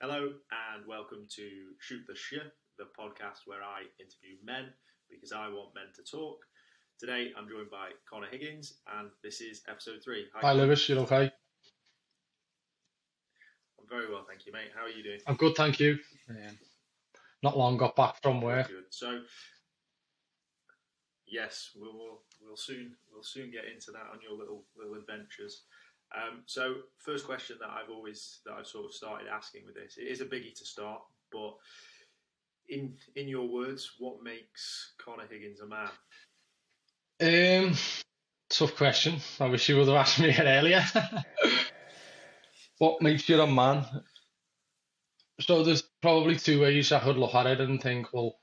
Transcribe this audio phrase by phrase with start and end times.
[0.00, 1.46] Hello and welcome to
[1.78, 4.72] Shoot the Shit, the podcast where I interview men
[5.10, 6.38] because I want men to talk.
[6.98, 10.24] Today I'm joined by Connor Higgins and this is episode three.
[10.32, 10.64] Hi, Connor.
[10.64, 10.88] Lewis.
[10.88, 11.24] You're okay?
[13.78, 14.70] I'm very well, thank you, mate.
[14.74, 15.18] How are you doing?
[15.26, 15.98] I'm good, thank you.
[16.30, 16.58] Um,
[17.42, 18.68] not long got back from work.
[18.68, 18.84] Good.
[18.88, 19.20] So,
[21.26, 25.64] yes, we'll, we'll we'll soon we'll soon get into that on your little little adventures.
[26.14, 29.96] Um, so, first question that I've always that I've sort of started asking with this,
[29.96, 31.54] it is a biggie to start, but
[32.68, 35.90] in in your words, what makes Connor Higgins a man?
[37.22, 37.76] Um,
[38.48, 39.20] tough question.
[39.38, 40.84] I wish you would have asked me it earlier.
[42.78, 43.84] what makes you a man?
[45.40, 48.39] So there's probably two ways I could look at it and think, well,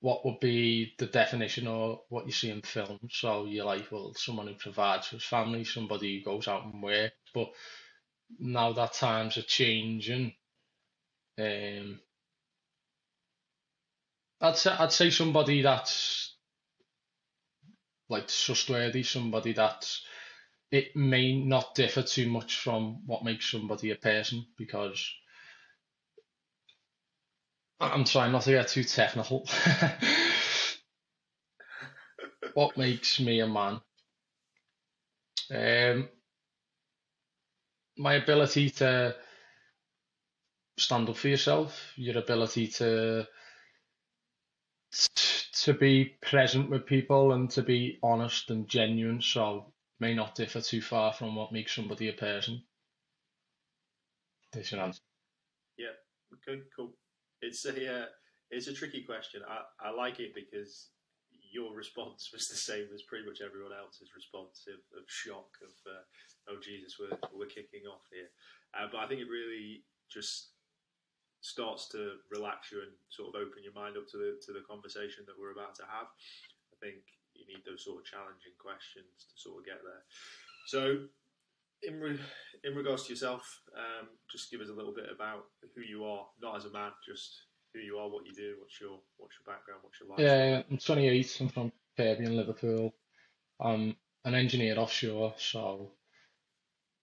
[0.00, 2.98] what would be the definition of what you see in film?
[3.10, 6.82] So you're like, well, someone who provides for his family, somebody who goes out and
[6.82, 7.14] works.
[7.34, 7.48] But
[8.38, 10.34] now that times are changing,
[11.38, 12.00] um,
[14.40, 16.36] I'd say I'd say somebody that's
[18.08, 19.88] like trustworthy, somebody that
[20.70, 25.10] it may not differ too much from what makes somebody a person because
[27.80, 29.48] I'm trying not to get too technical.
[32.54, 33.80] What makes me a man?
[35.50, 36.08] Um,
[37.98, 39.14] my ability to
[40.78, 43.26] stand up for yourself, your ability to
[45.52, 50.60] to be present with people and to be honest and genuine, so may not differ
[50.60, 52.62] too far from what makes somebody a person.
[54.52, 55.02] There's your answer.
[55.76, 55.94] Yeah,
[56.34, 56.94] okay, cool.
[57.42, 58.06] It's a uh,
[58.50, 59.42] it's a tricky question.
[59.48, 60.90] I, I like it because
[61.52, 65.74] your response was the same as pretty much everyone else's response of, of shock of
[65.86, 66.04] uh,
[66.50, 68.30] oh Jesus we're we're kicking off here.
[68.74, 70.56] Uh, but I think it really just
[71.40, 74.66] starts to relax you and sort of open your mind up to the to the
[74.66, 76.08] conversation that we're about to have.
[76.72, 80.02] I think you need those sort of challenging questions to sort of get there.
[80.66, 81.06] So
[81.82, 82.20] in re-
[82.64, 85.44] in regards to yourself, um, just give us a little bit about
[85.74, 88.80] who you are, not as a man, just who you are, what you do, what's
[88.80, 90.18] your what's your background, what's your life.
[90.20, 91.38] Yeah, I'm 28.
[91.40, 92.92] I'm from in Liverpool.
[93.60, 95.92] I'm an engineer offshore, so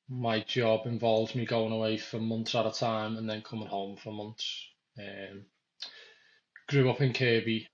[0.10, 3.98] my job involves me going away for months at a time and then coming home
[3.98, 4.68] for months.
[5.00, 5.46] Um,
[6.70, 7.68] grew up in Kirkby.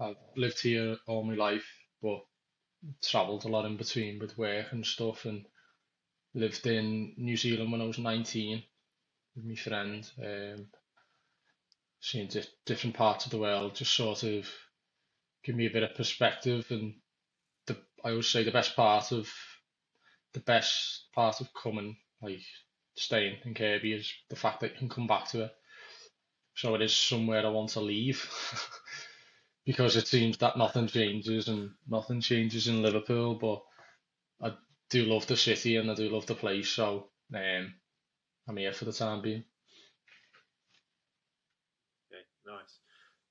[0.00, 1.66] I've lived here all my life,
[2.02, 2.20] but
[3.02, 5.46] travelled a lot in between with work and stuff, and
[6.36, 8.62] lived in New Zealand when I was 19
[9.34, 10.08] with my friend.
[10.22, 10.66] Um,
[12.00, 14.48] seeing di different parts of the world, just sort of
[15.42, 16.66] give me a bit of perspective.
[16.70, 16.94] And
[17.66, 19.28] the I always say the best part of
[20.34, 22.42] the best part of coming, like
[22.96, 25.52] staying in Kirkby, is the fact that you can come back to it.
[26.54, 28.30] So it is somewhere I want to leave
[29.66, 33.62] because it seems that nothing changes and nothing changes in Liverpool, but
[34.46, 34.54] I
[34.90, 37.74] do love the city and I do love the place, so um,
[38.48, 39.44] I'm here for the time being.
[42.10, 42.78] Okay, nice.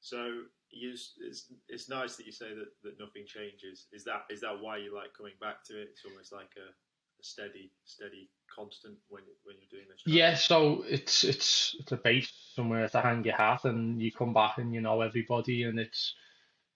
[0.01, 3.87] So you, it's it's nice that you say that, that nothing changes.
[3.93, 5.89] Is that is that why you like coming back to it?
[5.91, 10.03] It's almost like a, a steady steady constant when when you're doing this.
[10.03, 10.13] job?
[10.13, 14.33] Yeah, so it's it's it's a base somewhere to hang your hat, and you come
[14.33, 16.13] back and you know everybody, and it's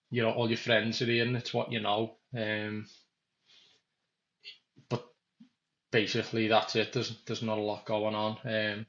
[0.10, 2.16] you know all your friends are here, and it's what you know.
[2.36, 2.86] Um,
[5.92, 6.94] basically that's it.
[6.94, 8.38] There's there's not a lot going on.
[8.46, 8.86] Um,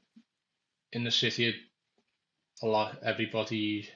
[0.93, 1.55] in the city,
[2.61, 3.87] a lot everybody,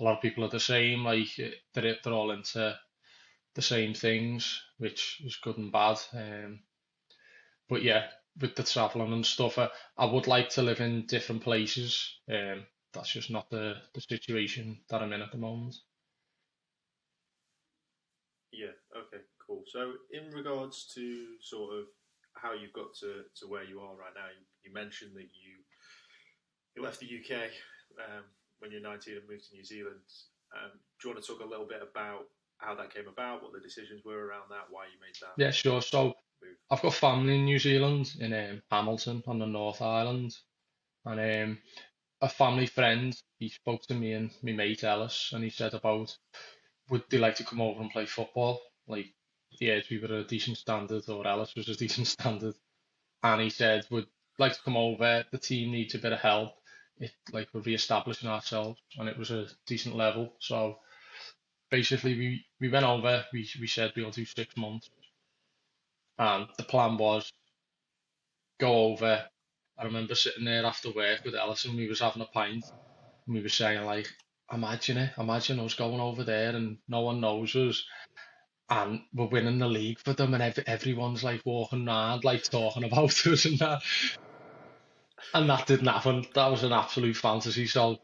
[0.00, 1.04] a lot of people are the same.
[1.04, 2.76] Like eh, they're they're all into
[3.54, 5.98] the same things, which is good and bad.
[6.12, 6.60] Um,
[7.68, 8.06] but yeah,
[8.40, 12.18] with the traveling and stuff, I, I would like to live in different places.
[12.30, 15.74] Um, that's just not the, the situation that I'm in at the moment.
[18.52, 18.72] Yeah.
[18.96, 19.22] Okay.
[19.46, 19.62] Cool.
[19.66, 21.84] So in regards to sort of
[22.36, 25.64] how you've got to, to where you are right now, you, you mentioned that you
[26.76, 27.48] you left the UK
[28.04, 28.24] um,
[28.58, 30.04] when you're 19 and moved to New Zealand.
[30.54, 32.28] Um, do you want to talk a little bit about
[32.58, 35.50] how that came about, what the decisions were around that, why you made that Yeah,
[35.50, 35.80] sure.
[35.80, 36.56] So move?
[36.70, 40.34] I've got family in New Zealand, in um, Hamilton on the North Island,
[41.04, 41.58] and um,
[42.20, 46.16] a family friend, he spoke to me and my mate Ellis, and he said about
[46.90, 48.60] would they like to come over and play football?
[48.86, 49.06] Like,
[49.60, 52.54] yeah, we were a decent standard, or Ellis was a decent standard,
[53.22, 54.06] and he said would
[54.38, 55.24] like to come over.
[55.32, 56.52] The team needs a bit of help.
[56.98, 60.34] It like we're re-establishing ourselves, and it was a decent level.
[60.40, 60.78] So
[61.70, 63.24] basically, we we went over.
[63.32, 64.90] We we said we'll do six months,
[66.18, 67.24] and the plan was
[68.60, 69.24] go over,
[69.78, 72.64] I remember sitting there after work with Ellison, we was having a pint,
[73.26, 74.08] and we were saying like,
[74.52, 77.84] imagine it, imagine us going over there and no one knows us,
[78.68, 82.84] and we're winning the league for them, and ev everyone's like walking around like talking
[82.84, 83.82] about us and that,
[85.34, 86.26] and that didn't happen.
[86.34, 87.66] That was an absolute fantasy.
[87.66, 87.98] So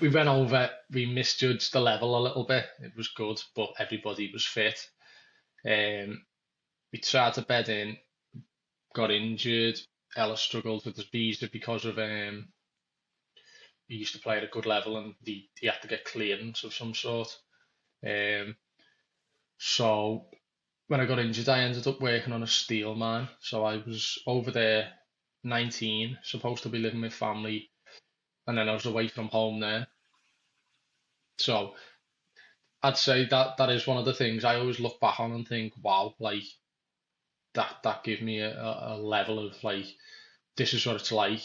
[0.00, 2.66] we went over, we misjudged the level a little bit.
[2.80, 4.78] It was good, but everybody was fit.
[5.64, 6.22] Um,
[6.92, 7.96] we tried to bed in,
[8.94, 9.78] got injured.
[10.16, 12.48] Ellis struggled with his visa because of um,
[13.86, 16.64] he used to play at a good level and he, he had to get clearance
[16.64, 17.36] of some sort.
[18.04, 18.56] Um,
[19.60, 20.24] so
[20.88, 23.28] when I got injured, I ended up working on a steel mine.
[23.40, 24.90] So I was over there,
[25.44, 27.70] 19, supposed to be living with family,
[28.46, 29.86] and then I was away from home there.
[31.38, 31.74] So
[32.82, 35.46] I'd say that that is one of the things I always look back on and
[35.46, 36.44] think, wow, like
[37.54, 39.86] that that gave me a, a level of like
[40.56, 41.42] this is what it's like.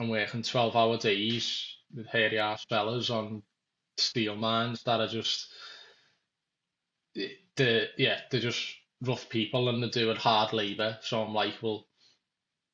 [0.00, 3.44] I'm working twelve hour days with hairy ass fellas on
[3.98, 5.52] steel mines that are just
[7.14, 10.98] the yeah they're just rough people and they're doing hard labour.
[11.02, 11.86] So I'm like, well,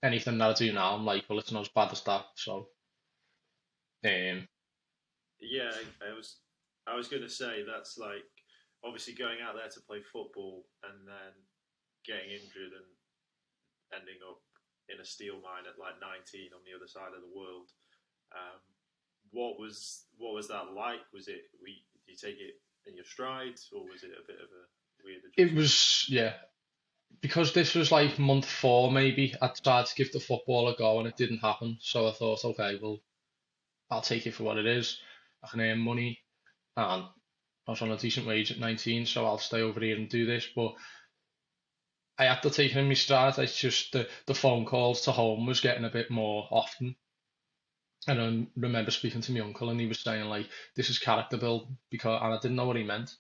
[0.02, 2.24] anything that I do now, I'm like, well, it's not as bad as that.
[2.34, 2.68] So,
[4.04, 4.48] um,
[5.40, 5.70] yeah,
[6.02, 6.36] I was
[6.86, 8.24] I was going to say that's like
[8.84, 11.34] obviously going out there to play football and then
[12.04, 12.90] getting injured and
[13.94, 14.38] ending up
[14.88, 17.70] in a steel mine at like 19 on the other side of the world.
[18.30, 18.62] Um,
[19.32, 21.02] what was what was that like?
[21.12, 24.48] Was it we you take it in your stride, or was it a bit of
[24.48, 25.22] a weird?
[25.24, 25.50] Adjustment?
[25.50, 26.34] It was yeah,
[27.20, 29.34] because this was like month four maybe.
[29.40, 31.78] I tried to give the football a go and it didn't happen.
[31.80, 32.98] So I thought, okay, well,
[33.90, 34.98] I'll take it for what it is.
[35.42, 36.20] I can earn money,
[36.76, 37.04] and
[37.66, 40.26] I was on a decent wage at 19, so I'll stay over here and do
[40.26, 40.46] this.
[40.54, 40.74] But
[42.18, 43.38] I had to take it in my stride.
[43.38, 46.96] It's just the, the phone calls to home was getting a bit more often.
[48.08, 51.37] And I remember speaking to my uncle and he was saying like, this is character
[51.37, 53.14] build because, and I didn't know what he meant.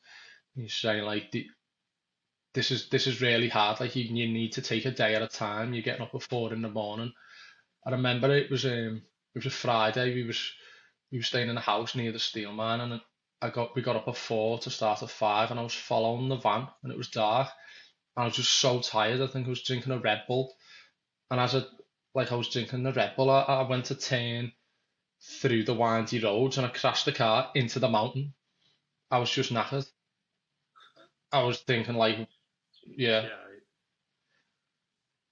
[0.54, 1.34] He's saying like,
[2.54, 3.80] this is this is really hard.
[3.80, 5.74] Like you, you need to take a day at a time.
[5.74, 7.12] You're getting up at four in the morning.
[7.86, 9.02] I remember it was um
[9.34, 10.14] it was a Friday.
[10.14, 10.52] We was
[11.12, 13.00] we were staying in a house near the steel mine, and
[13.42, 16.28] I got we got up at four to start at five, and I was following
[16.28, 17.48] the van, and it was dark.
[18.16, 19.20] And I was just so tired.
[19.20, 20.54] I think I was drinking a Red Bull,
[21.30, 21.64] and as I
[22.14, 24.52] like I was drinking the Red Bull, I, I went to turn
[25.40, 28.34] through the windy roads, and I crashed the car into the mountain.
[29.10, 29.88] I was just knackered.
[31.32, 32.16] I was thinking like,
[32.86, 33.28] yeah, yeah,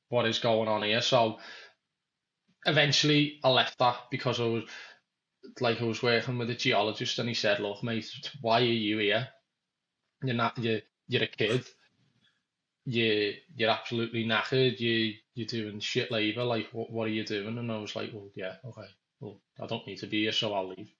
[0.08, 1.00] what is going on here?
[1.00, 1.38] So
[2.66, 4.64] eventually I left that because I was
[5.60, 8.98] like I was working with a geologist, and he said, "Look, mate, why are you
[8.98, 9.28] here?
[10.22, 11.64] You're not you you're a kid."
[12.86, 17.58] you you're absolutely knackered, you you're doing shit labour, like what what are you doing?
[17.58, 18.86] And I was like, Well yeah, okay.
[19.24, 20.92] Well I don't need to be here so I'll leave.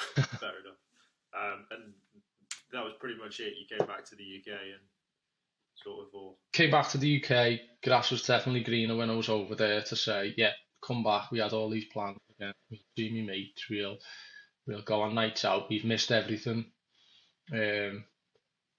[0.14, 0.24] fair
[0.60, 0.80] enough.
[1.34, 1.92] Um, and
[2.72, 3.54] that was pretty much it.
[3.58, 4.80] You came back to the UK and
[5.82, 6.38] sort of all.
[6.52, 9.96] Came back to the UK, grass was definitely greener when I was over there to
[9.96, 10.52] say, Yeah,
[10.84, 12.54] come back, we had all these plans again.
[12.70, 13.98] We see me mates, we'll
[14.66, 16.66] we'll go on nights out, we've missed everything.
[17.52, 18.04] Um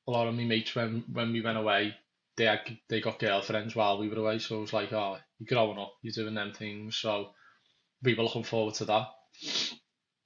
[0.07, 1.95] a lot of my mates when when we went away,
[2.41, 5.47] they had, they got girlfriends while we were away, so it was like, oh, you're
[5.47, 7.29] growing up, you're doing them things, so
[8.01, 9.07] we were looking forward to that.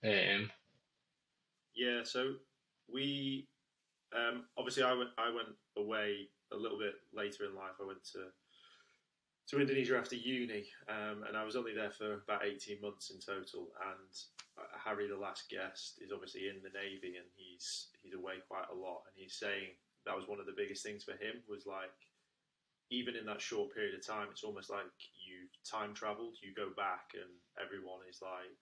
[0.02, 0.50] Um,
[1.76, 2.36] yeah, so
[2.88, 3.50] we
[4.16, 7.76] um, obviously I went I went away a little bit later in life.
[7.82, 8.32] I went to
[9.50, 13.20] to Indonesia after uni, um, and I was only there for about eighteen months in
[13.20, 13.68] total.
[13.92, 14.08] And
[14.86, 18.76] Harry, the last guest, is obviously in the navy, and he's he's away quite a
[18.76, 19.02] lot.
[19.08, 21.94] And he's saying that was one of the biggest things for him was like,
[22.94, 26.38] even in that short period of time, it's almost like you've time travelled.
[26.42, 28.62] You go back, and everyone is like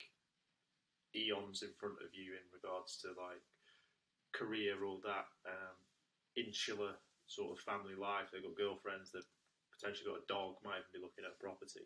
[1.12, 3.44] eons in front of you in regards to like
[4.32, 5.78] career, all that um,
[6.40, 6.96] insular
[7.28, 8.32] sort of family life.
[8.32, 9.28] They've got girlfriends, they've
[9.76, 11.84] potentially got a dog, might even be looking at property.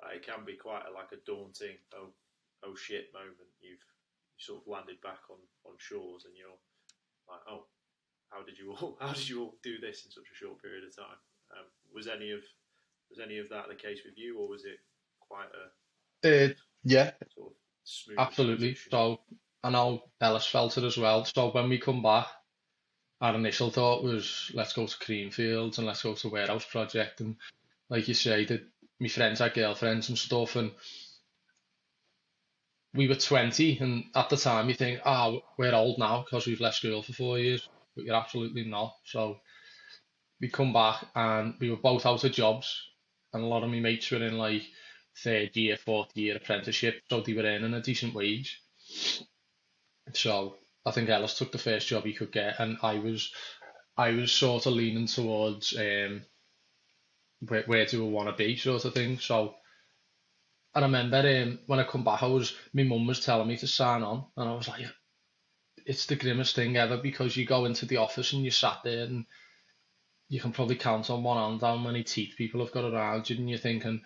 [0.00, 2.16] Like, it can be quite a, like a daunting, oh,
[2.64, 3.52] oh shit moment.
[3.60, 6.58] You've you sort of landed back on, on shores and you're
[7.30, 7.70] like, oh,
[8.34, 10.84] how did you all how did you all do this in such a short period
[10.84, 11.16] of time?
[11.52, 12.40] Um, was any of
[13.10, 14.78] was any of that the case with you, or was it
[15.20, 15.48] quite
[16.24, 18.74] a uh, yeah sort of absolutely?
[18.74, 18.90] transition?
[18.90, 19.20] So
[19.62, 21.24] I know Ellis felt it as well.
[21.24, 22.26] So when we come back,
[23.20, 27.36] our initial thought was let's go to Creamfields and let's go to warehouse project and
[27.90, 28.62] like you say, that
[28.98, 30.72] my friends had girlfriends and stuff and
[32.94, 36.46] we were 20 and at the time you think ah oh, we're old now because
[36.46, 39.38] we've left school for four years but you're absolutely not so
[40.40, 42.82] we come back and we were both out of jobs
[43.32, 44.62] and a lot of my mates were in like
[45.22, 48.60] third year, fourth year apprenticeship, so they were earning a decent wage.
[50.12, 53.32] So I think Ellis took the first job he could get, and I was
[53.96, 56.24] I was sort of leaning towards um
[57.40, 59.18] where, where do I want to be sort of thing.
[59.18, 59.54] So
[60.74, 63.66] I remember um, when I come back, I was my mum was telling me to
[63.66, 64.86] sign on, and I was like,
[65.84, 69.04] it's the grimmest thing ever because you go into the office and you sat there
[69.04, 69.26] and
[70.28, 73.36] you can probably count on one hand how many teeth people have got around you,
[73.36, 74.02] and you're thinking,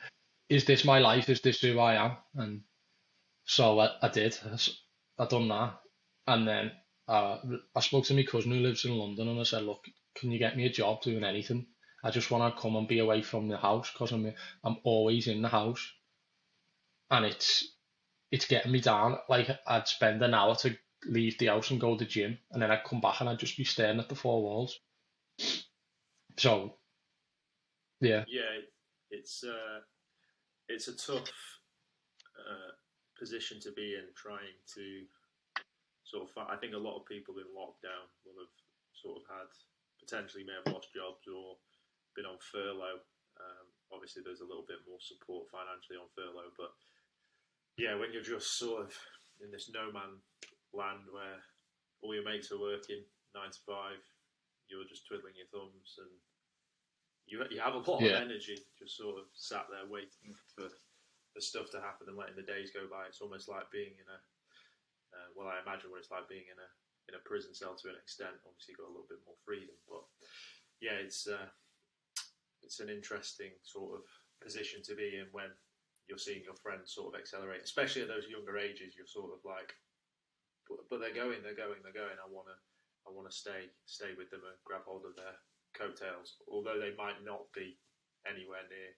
[0.48, 1.28] is this my life?
[1.28, 2.16] Is this who I am?
[2.34, 2.62] And
[3.44, 4.36] so I, I did.
[4.44, 5.80] I, I done that,
[6.26, 6.72] and then
[7.06, 7.38] uh,
[7.74, 9.84] I spoke to my cousin who lives in London, and I said, look,
[10.16, 11.66] can you get me a job doing anything?
[12.02, 14.32] I just want to come and be away from the house because I'm
[14.64, 15.92] I'm always in the house,
[17.10, 17.66] and it's
[18.30, 19.18] it's getting me down.
[19.28, 22.62] Like I'd spend an hour to leave the house and go to the gym, and
[22.62, 24.78] then I'd come back and I'd just be staring at the four walls.
[26.36, 26.74] So,
[28.00, 28.62] yeah, Yeah,
[29.10, 29.80] it's uh,
[30.68, 31.30] it's a tough
[32.38, 32.72] uh,
[33.18, 35.02] position to be in, trying to
[36.04, 36.48] sort of.
[36.48, 38.54] I think a lot of people in lockdown will have
[38.94, 39.50] sort of had
[39.98, 41.58] potentially may have lost jobs or
[42.14, 43.02] been on furlough.
[43.38, 46.74] Um, obviously, there's a little bit more support financially on furlough, but
[47.78, 48.94] yeah, when you're just sort of
[49.42, 50.18] in this no man
[50.72, 51.40] land where
[52.02, 53.02] all your mates are working
[53.34, 54.00] nine to five,
[54.68, 56.12] you're just twiddling your thumbs and
[57.26, 58.20] you you have a lot Yeah.
[58.20, 60.68] of energy just sort of sat there waiting for
[61.34, 63.04] for stuff to happen and letting the days go by.
[63.06, 64.18] It's almost like being in a
[65.12, 66.68] uh, well, I imagine what it's like being in a
[67.08, 68.36] in a prison cell to an extent.
[68.44, 70.04] Obviously, you've got a little bit more freedom, but
[70.80, 71.48] yeah, it's uh,
[72.62, 74.04] it's an interesting sort of
[74.40, 75.48] position to be in when
[76.08, 78.94] you're seeing your friends sort of accelerate, especially at those younger ages.
[78.96, 79.72] You're sort of like,
[80.68, 82.16] but, but they're going, they're going, they're going.
[82.20, 82.56] I want to,
[83.06, 85.36] I want to stay, stay with them and grab hold of their
[85.74, 87.76] coattails, although they might not be
[88.26, 88.92] anywhere near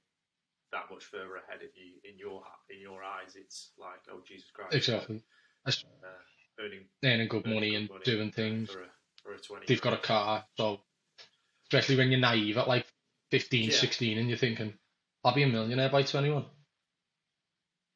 [0.73, 3.35] that much further ahead of you in your in your eyes.
[3.37, 5.23] It's like, oh Jesus Christ, exactly.
[5.65, 8.71] That's uh, earning, earning good earning money good and money, doing things.
[8.71, 9.67] for a for a.
[9.67, 10.81] They've got a car, so
[11.65, 12.87] especially when you're naive at like
[13.31, 13.77] 15, Yeah.
[13.77, 14.75] 16 and you're thinking,
[15.25, 16.45] I'll be a millionaire by 21.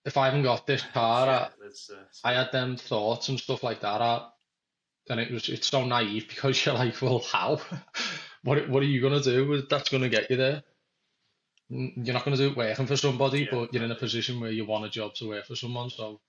[0.04, 3.40] If I haven't got this car, Yeah, I, that's, uh, I had them thoughts and
[3.40, 4.02] stuff like that.
[4.02, 4.28] I,
[5.08, 7.61] and it was it's so naive because you're like, well, how?
[8.42, 9.62] what what are you gonna do?
[9.68, 10.62] That's gonna get you there.
[11.68, 14.50] You're not gonna do it working for somebody, Yeah, but you're in a position where
[14.50, 15.90] you want a job to work for someone.
[15.90, 16.20] So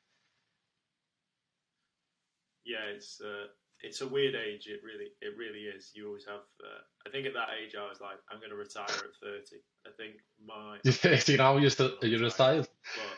[2.65, 3.47] yeah, it's uh,
[3.81, 4.67] it's a weird age.
[4.67, 5.91] It really it really is.
[5.93, 6.41] You always have.
[6.63, 9.61] Uh, I think at that age, I was like, I'm going to retire at 30.
[9.85, 11.57] I think my you're 30 now.
[11.57, 12.67] You're still are retired?
[12.95, 13.17] but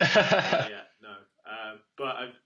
[0.00, 1.14] yet, no.
[1.48, 2.38] Um, but I've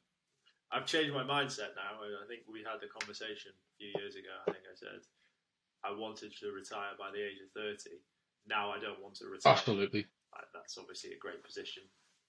[0.73, 2.01] I've changed my mindset now.
[2.01, 4.33] I think we had the conversation a few years ago.
[4.49, 5.05] I think I said
[5.85, 8.01] I wanted to retire by the age of 30.
[8.47, 9.53] Now I don't want to retire.
[9.53, 10.07] Absolutely.
[10.55, 11.83] That's obviously a great position,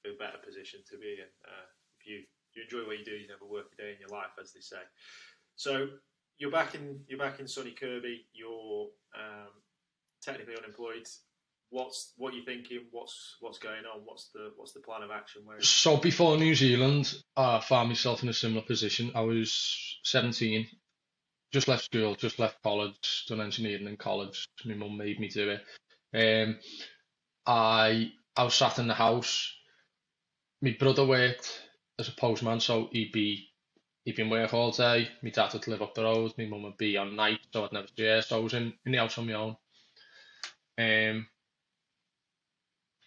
[0.06, 1.32] a better position to be in.
[1.48, 1.68] Uh,
[2.00, 4.36] if you you enjoy what you do, you never work a day in your life,
[4.40, 4.84] as they say.
[5.56, 5.88] So
[6.38, 8.28] you're back in you're back in sunny Kirkby.
[8.34, 9.54] You're um,
[10.22, 11.08] technically unemployed.
[11.70, 12.82] What's what you thinking?
[12.92, 14.02] What's what's going on?
[14.06, 15.42] What's the what's the plan of action?
[15.46, 19.12] Where So before New Zealand, I found myself in a similar position.
[19.16, 20.68] I was 17,
[21.52, 24.48] just left school, just left college, done engineering in college.
[24.66, 26.48] My mum made me do it.
[26.48, 26.60] Um,
[27.48, 29.52] I I was sat in the house.
[30.62, 31.62] My brother worked
[32.00, 33.50] as a postman, so he'd be
[34.06, 35.10] he'd be in work all day.
[35.22, 36.34] My dad would live up the road.
[36.38, 38.22] My mum would be on night, so I'd never see her.
[38.22, 39.58] So I was in, in the house on my own.
[40.78, 41.28] Um,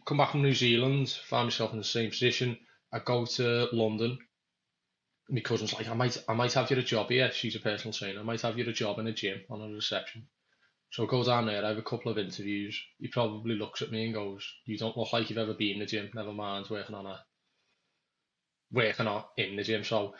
[0.07, 2.57] come back from New Zealand, find myself in the same position.
[2.93, 4.19] I go to London.
[5.29, 7.31] My cousin's like, I might, I might have you a job here.
[7.33, 8.21] She's a personal trainer.
[8.21, 10.29] I might have you a job in a gym on a reception.
[10.93, 11.65] So I go down there.
[11.65, 12.81] I have a couple of interviews.
[13.01, 15.79] He probably looks at me and goes, "You don't look like you've ever been in
[15.81, 16.11] the gym.
[16.15, 17.25] Never mind working on a,
[18.71, 20.15] working on in the gym." So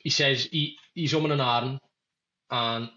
[0.00, 1.78] he says he he's umming and ahhing,
[2.50, 2.90] and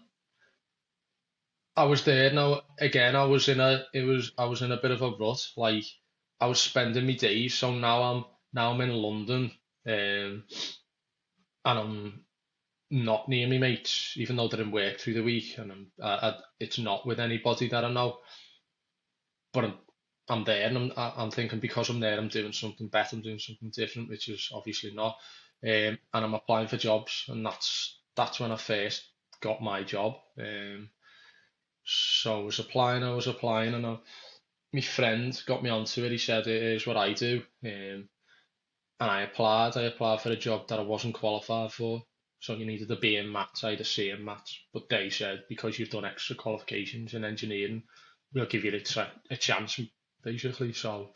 [1.76, 3.16] I was there now again.
[3.16, 5.40] I was in a it was I was in a bit of a rut.
[5.56, 5.84] Like
[6.40, 7.54] I was spending my days.
[7.54, 8.24] So now I'm
[8.54, 9.52] now I'm in London,
[9.88, 10.44] um,
[11.64, 12.24] and I'm
[12.90, 16.10] not near me mates, even though they're in work through the week, and I'm I,
[16.30, 18.18] I, it's not with anybody that I know.
[19.52, 19.78] But I'm
[20.28, 23.16] I'm there, and I'm I- I'm thinking because I'm there, I'm doing something better.
[23.16, 25.16] I'm doing something different, which is obviously not.
[25.64, 29.02] Um, and I'm applying for jobs, and that's that's when I first
[29.40, 30.16] got my job.
[30.38, 30.90] Um.
[31.84, 33.98] So I was applying, I was applying, and I,
[34.72, 36.12] my friend got me onto it.
[36.12, 38.08] He said, "Here's what I do," um,
[39.00, 39.76] and I applied.
[39.76, 42.02] I applied for a job that I wasn't qualified for,
[42.40, 43.64] so you needed a B in maths.
[43.64, 47.24] I had a C in maths, but they said because you've done extra qualifications in
[47.24, 47.84] engineering,
[48.34, 49.80] we'll give you a, a chance,
[50.22, 50.72] basically.
[50.74, 51.12] So,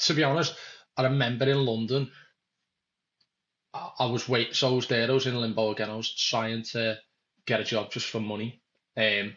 [0.00, 0.56] to be honest,
[0.96, 2.10] I remember in London,
[3.74, 5.90] I, I was wait, so I was there, I was in limbo again.
[5.90, 6.98] I was trying to
[7.48, 8.62] get a job just for money.
[8.96, 9.34] Um,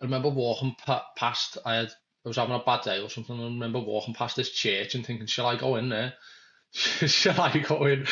[0.00, 1.88] I remember walking pa past, I had,
[2.24, 3.38] I was having a bad day or something.
[3.38, 6.14] I remember walking past this church and thinking, shall I go in there?
[6.72, 8.06] shall I go in?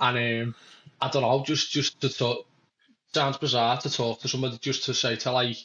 [0.00, 0.54] And um,
[1.00, 2.46] I don't know, just just to talk.
[3.14, 5.56] Sounds bizarre to talk to somebody just to say to like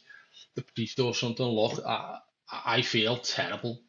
[0.56, 1.46] the priest or something.
[1.46, 2.20] Look, I
[2.52, 3.82] I feel terrible.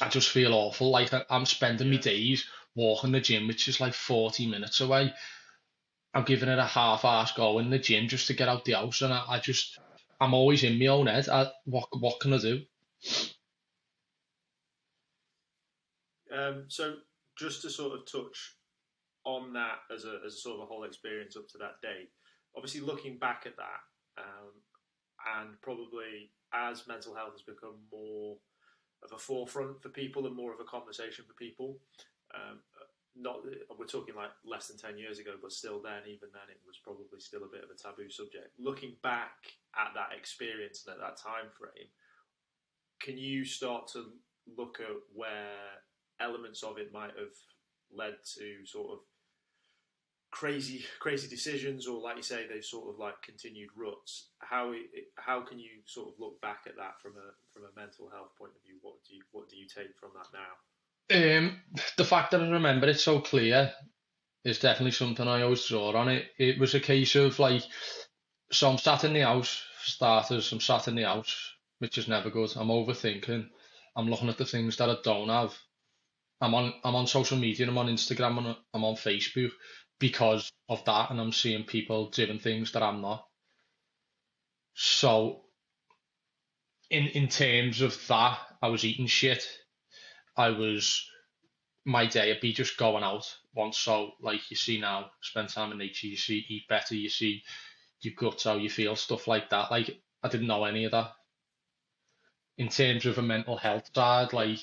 [0.00, 0.90] I just feel awful.
[0.90, 2.44] Like I, I'm spending my days
[2.74, 5.12] walking the gym, which is like 40 minutes away.
[6.12, 9.02] I'm giving it a half-ass go in the gym just to get out the house,
[9.02, 9.78] and I, I just
[10.20, 11.28] I'm always in my own head.
[11.28, 12.62] I, what what can I do?
[16.36, 16.96] Um, so
[17.38, 18.56] just to sort of touch
[19.24, 22.10] on that as a, as a sort of a whole experience up to that date,
[22.56, 24.52] obviously looking back at that, um,
[25.38, 28.36] and probably as mental health has become more
[29.02, 31.78] of a forefront for people and more of a conversation for people,
[32.34, 32.58] um,
[33.16, 33.42] not
[33.78, 36.78] we're talking like less than 10 years ago but still then even then it was
[36.82, 38.54] probably still a bit of a taboo subject.
[38.58, 41.90] Looking back at that experience and at that time frame
[43.00, 44.12] can you start to
[44.56, 45.82] look at where
[46.20, 47.34] elements of it might have
[47.92, 48.98] led to sort of
[50.30, 54.28] crazy crazy decisions or like you say they sort of like continued ruts?
[54.38, 54.72] How
[55.16, 58.36] how can you sort of look back at that from a from a mental health
[58.38, 58.78] point of view?
[58.82, 60.54] What do you what do you take from that now
[61.12, 61.60] um,
[61.96, 63.72] the fact that I remember it so clear
[64.44, 66.08] is definitely something I always draw on.
[66.08, 67.62] It it was a case of like,
[68.52, 71.36] so I'm sat in the house, starters, I'm sat in the house,
[71.78, 72.50] which is never good.
[72.56, 73.48] I'm overthinking.
[73.96, 75.54] I'm looking at the things that I don't have.
[76.40, 79.52] I'm on I'm on social media, I'm on Instagram, and I'm on Facebook
[80.00, 83.26] because of that, and I'm seeing people doing things that I'm not.
[84.74, 85.42] So,
[86.90, 89.46] in in terms of that, I was eating shit
[90.40, 91.06] I was
[91.84, 95.70] my day would be just going out once so like you see now spend time
[95.70, 97.42] in nature you see eat better you see
[98.00, 99.70] your guts how you feel stuff like that.
[99.70, 101.12] Like I didn't know any of that.
[102.56, 104.60] In terms of a mental health side like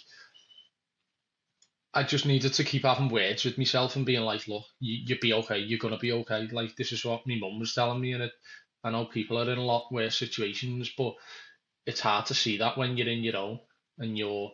[1.93, 5.19] I just needed to keep having words with myself and being like look you, you'll
[5.21, 6.47] be okay you're gonna be okay.
[6.51, 8.31] Like this is what my mum was telling me and it,
[8.83, 11.13] I know people are in a lot worse situations but
[11.85, 13.59] it's hard to see that when you're in your own
[13.99, 14.51] and you're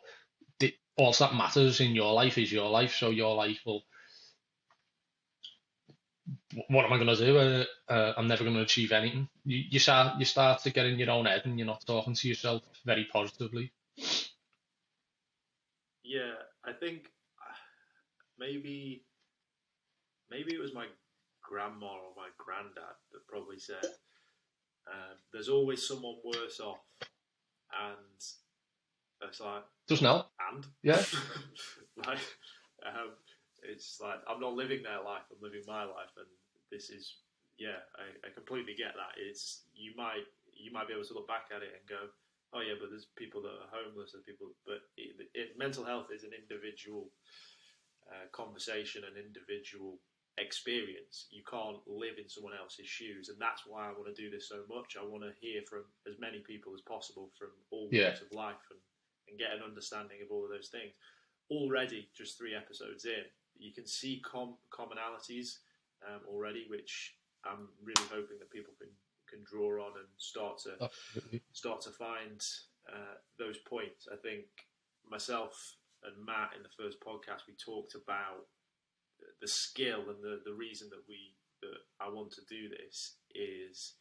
[0.97, 2.95] all that matters in your life is your life.
[2.95, 3.83] So your life will.
[6.69, 7.37] What am I going to do?
[7.37, 9.27] Uh, uh, I'm never going to achieve anything.
[9.43, 12.13] You, you start you start to get in your own head, and you're not talking
[12.13, 13.71] to yourself very positively.
[16.03, 17.09] Yeah, I think
[17.41, 17.55] uh,
[18.37, 19.03] maybe
[20.29, 20.85] maybe it was my
[21.41, 23.83] grandma or my granddad that probably said,
[24.87, 28.21] uh, "There's always someone worse off," and
[29.21, 30.27] it's like doesn't help.
[30.53, 31.01] And yeah,
[32.07, 32.23] like
[32.85, 33.15] um,
[33.63, 35.23] it's like I'm not living their life.
[35.31, 36.27] I'm living my life, and
[36.71, 37.17] this is
[37.57, 37.83] yeah.
[37.97, 39.15] I, I completely get that.
[39.17, 42.09] It's you might you might be able to look back at it and go,
[42.53, 44.13] oh yeah, but there's people that are homeless.
[44.13, 47.09] There's people, but it, it, mental health is an individual
[48.07, 49.99] uh, conversation, an individual
[50.37, 51.27] experience.
[51.29, 54.47] You can't live in someone else's shoes, and that's why I want to do this
[54.47, 54.95] so much.
[54.95, 58.13] I want to hear from as many people as possible from all yeah.
[58.13, 58.79] walks of life and
[59.33, 60.93] and get an understanding of all of those things.
[61.49, 63.25] Already, just three episodes in,
[63.57, 65.57] you can see com- commonalities
[66.07, 68.89] um, already, which I'm really hoping that people can
[69.29, 71.41] can draw on and start to Absolutely.
[71.53, 72.39] start to find
[72.87, 74.07] uh, those points.
[74.11, 74.45] I think
[75.09, 78.45] myself and Matt in the first podcast we talked about
[79.41, 83.93] the skill and the, the reason that we that I want to do this is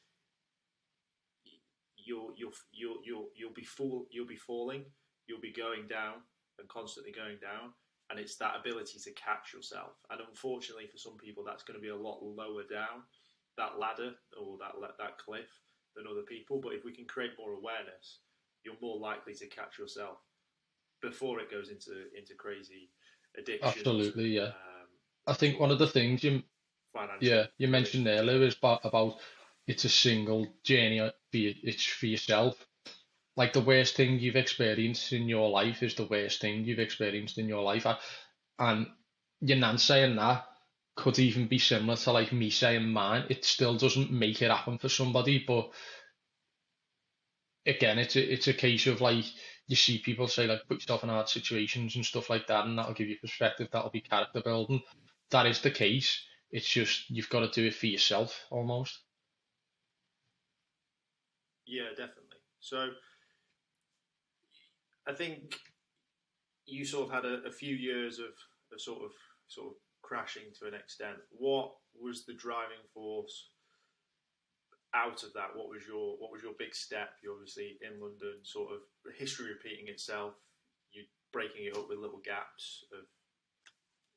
[1.97, 4.85] you'll you'll you'll you'll you'll be fall you'll be falling
[5.27, 6.23] you'll be going down
[6.59, 7.73] and constantly going down.
[8.11, 9.97] And it's that ability to catch yourself.
[10.11, 13.09] And unfortunately, for some people, that's going to be a lot lower down
[13.57, 15.49] that ladder or that that cliff
[15.97, 16.61] than other people.
[16.63, 18.21] But if we can create more awareness,
[18.65, 20.19] you're more likely to catch yourself
[21.01, 22.91] before it goes into into crazy
[23.39, 23.69] addiction.
[23.69, 24.53] Absolutely, yeah.
[24.53, 24.89] Um,
[25.27, 26.43] I think one of the things you
[27.21, 29.17] yeah you mentioned earlier is about, about
[29.67, 30.99] it's a single journey
[31.31, 32.67] for you, it's for yourself
[33.37, 37.38] like the worst thing you've experienced in your life is the worst thing you've experienced
[37.38, 37.87] in your life.
[38.59, 38.87] And
[39.40, 40.45] your nan saying that
[40.97, 43.25] could even be similar to like me saying mine.
[43.31, 45.71] It still doesn't make it happen for somebody, but
[47.66, 49.25] again, it's a, it's a case of like
[49.68, 52.79] you see people say like put yourself in hard situations and stuff like that, and
[52.79, 53.68] that'll give you perspective.
[53.73, 54.83] That'll be character building.
[55.31, 56.23] That is the case.
[56.51, 58.99] It's just you've got to do it for yourself almost.
[61.66, 62.38] Yeah, definitely.
[62.61, 62.90] So
[65.09, 65.57] I think
[66.67, 68.33] you sort of had a, a few years of,
[68.73, 69.12] of sort of
[69.49, 71.17] sort of crashing to an extent.
[71.31, 73.49] What was the driving force
[74.95, 75.55] out of that?
[75.55, 77.11] What was your what was your big step?
[77.23, 78.81] You obviously in London, sort of
[79.17, 80.35] history repeating itself.
[80.93, 83.07] You breaking it up with little gaps of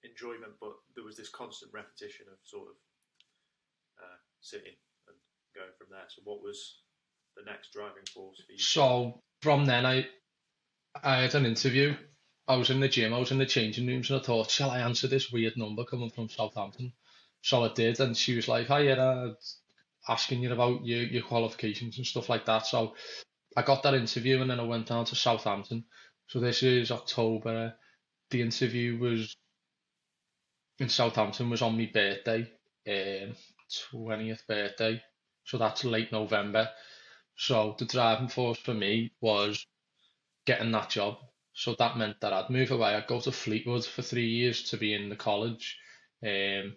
[0.03, 2.75] enjoyment, but there was this constant repetition of sort of
[4.03, 4.75] uh, sitting
[5.07, 5.17] and
[5.55, 6.05] going from there.
[6.09, 6.81] So, what was
[7.35, 8.59] the next driving force for you?
[8.59, 10.07] So from then, I
[11.03, 11.95] I had an interview.
[12.47, 13.13] I was in the gym.
[13.13, 15.83] I was in the changing rooms, and I thought, shall I answer this weird number
[15.83, 16.93] coming from Southampton?
[17.41, 19.31] So I did, and she was like, "Hi, yeah,
[20.07, 22.95] asking you about your your qualifications and stuff like that." So
[23.57, 25.85] I got that interview, and then I went down to Southampton.
[26.27, 27.75] So this is October.
[28.31, 29.35] The interview was
[30.79, 32.41] in Southampton was on my birthday,
[32.87, 33.35] um,
[33.93, 35.01] 20th birthday.
[35.45, 36.69] So that's late November.
[37.37, 39.65] So the driving force for me was
[40.45, 41.17] getting that job.
[41.53, 42.95] So that meant that I'd move away.
[42.95, 45.77] I'd go to Fleetwood for three years to be in the college,
[46.23, 46.75] um,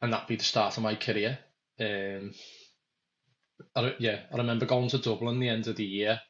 [0.00, 1.38] and that'd be the start of my career.
[1.80, 2.32] Um,
[3.74, 6.20] I, yeah, I remember going to Dublin the end of the year,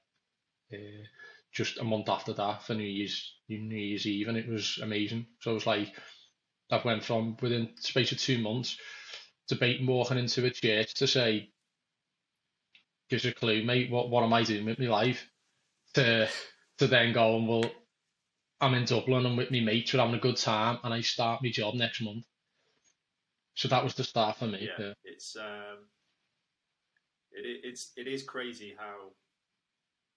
[0.73, 1.05] uh,
[1.53, 5.27] just a month after that for New Year's New Year's Eve, and it was amazing.
[5.41, 5.93] So it was like
[6.71, 8.77] I went from within space of two months
[9.49, 11.51] debating walking into a church to say,
[13.11, 15.29] gives a clue, mate, what, what am I doing with my life?
[15.95, 16.29] To
[16.79, 17.71] to then going, well,
[18.61, 21.43] I'm in Dublin and with my mates, we're having a good time, and I start
[21.43, 22.25] my job next month.
[23.55, 24.71] So that was the start for me.
[24.79, 25.89] Yeah, it's um,
[27.33, 29.13] it it's it is crazy how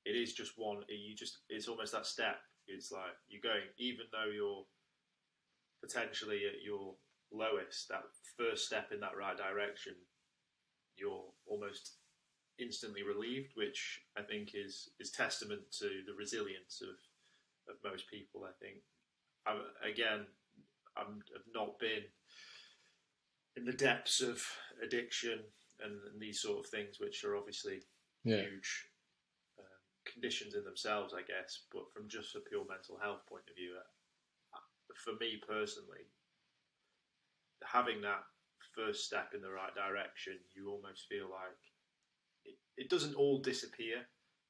[0.05, 0.83] it is just one.
[0.87, 2.37] You just it's almost that step.
[2.67, 4.63] It's like you're going, even though you're
[5.83, 6.95] potentially at your
[7.31, 8.03] lowest, that
[8.37, 9.93] first step in that right direction,
[10.95, 11.97] you're almost
[12.59, 16.95] instantly relieved, which I think is is testament to the resilience of
[17.67, 18.45] of most people.
[18.45, 18.77] I think,
[19.47, 20.27] I, again,
[20.97, 22.03] I'm, I've not been
[23.57, 24.41] in the depths of
[24.83, 25.39] addiction
[25.83, 27.81] and, and these sort of things, which are obviously
[28.23, 28.41] yeah.
[28.41, 28.87] huge
[29.59, 29.79] uh,
[30.11, 31.63] conditions in themselves, I guess.
[31.73, 33.73] But from just a pure mental health point of view,
[34.53, 34.59] uh,
[35.03, 36.05] for me personally,
[37.63, 38.23] having that
[38.75, 41.59] first step in the right direction, you almost feel like
[42.45, 44.05] it, it doesn't all disappear,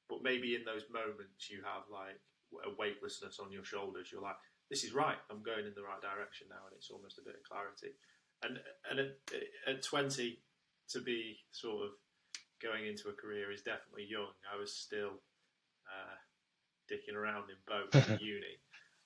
[0.08, 2.20] but maybe in those moments you have like
[2.64, 4.08] a weightlessness on your shoulders.
[4.12, 4.38] You're like,
[4.70, 5.16] this is right.
[5.30, 7.94] I'm going in the right direction now, and it's almost a bit of clarity.
[8.42, 8.58] And
[8.90, 10.38] and at, at 20,
[10.90, 11.90] to be sort of
[12.62, 14.32] going into a career is definitely young.
[14.52, 15.22] I was still
[15.86, 16.16] uh,
[16.90, 18.58] dicking around in boats at uni,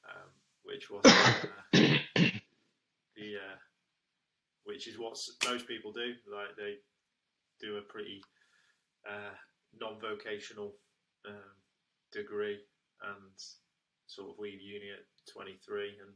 [0.09, 0.31] um,
[0.65, 1.35] which was uh,
[1.73, 3.59] the uh,
[4.65, 6.15] which is what most people do.
[6.33, 6.77] Like they
[7.61, 8.23] do a pretty
[9.09, 9.35] uh,
[9.79, 10.75] non-vocational
[11.27, 11.35] um,
[12.13, 12.59] degree
[13.03, 13.33] and
[14.07, 16.11] sort of leave uni at 23 and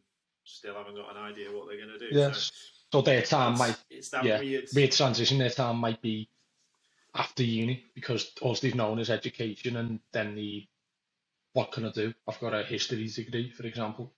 [0.44, 2.14] still haven't got an idea what they're going to do.
[2.14, 2.50] Yes.
[2.90, 5.38] So, so their time might it's that yeah, weird weird transition.
[5.38, 6.28] Their time might be
[7.14, 10.66] after uni because all they've known is education and then the
[11.52, 12.12] what can I do?
[12.28, 14.12] I've got a history degree, for example.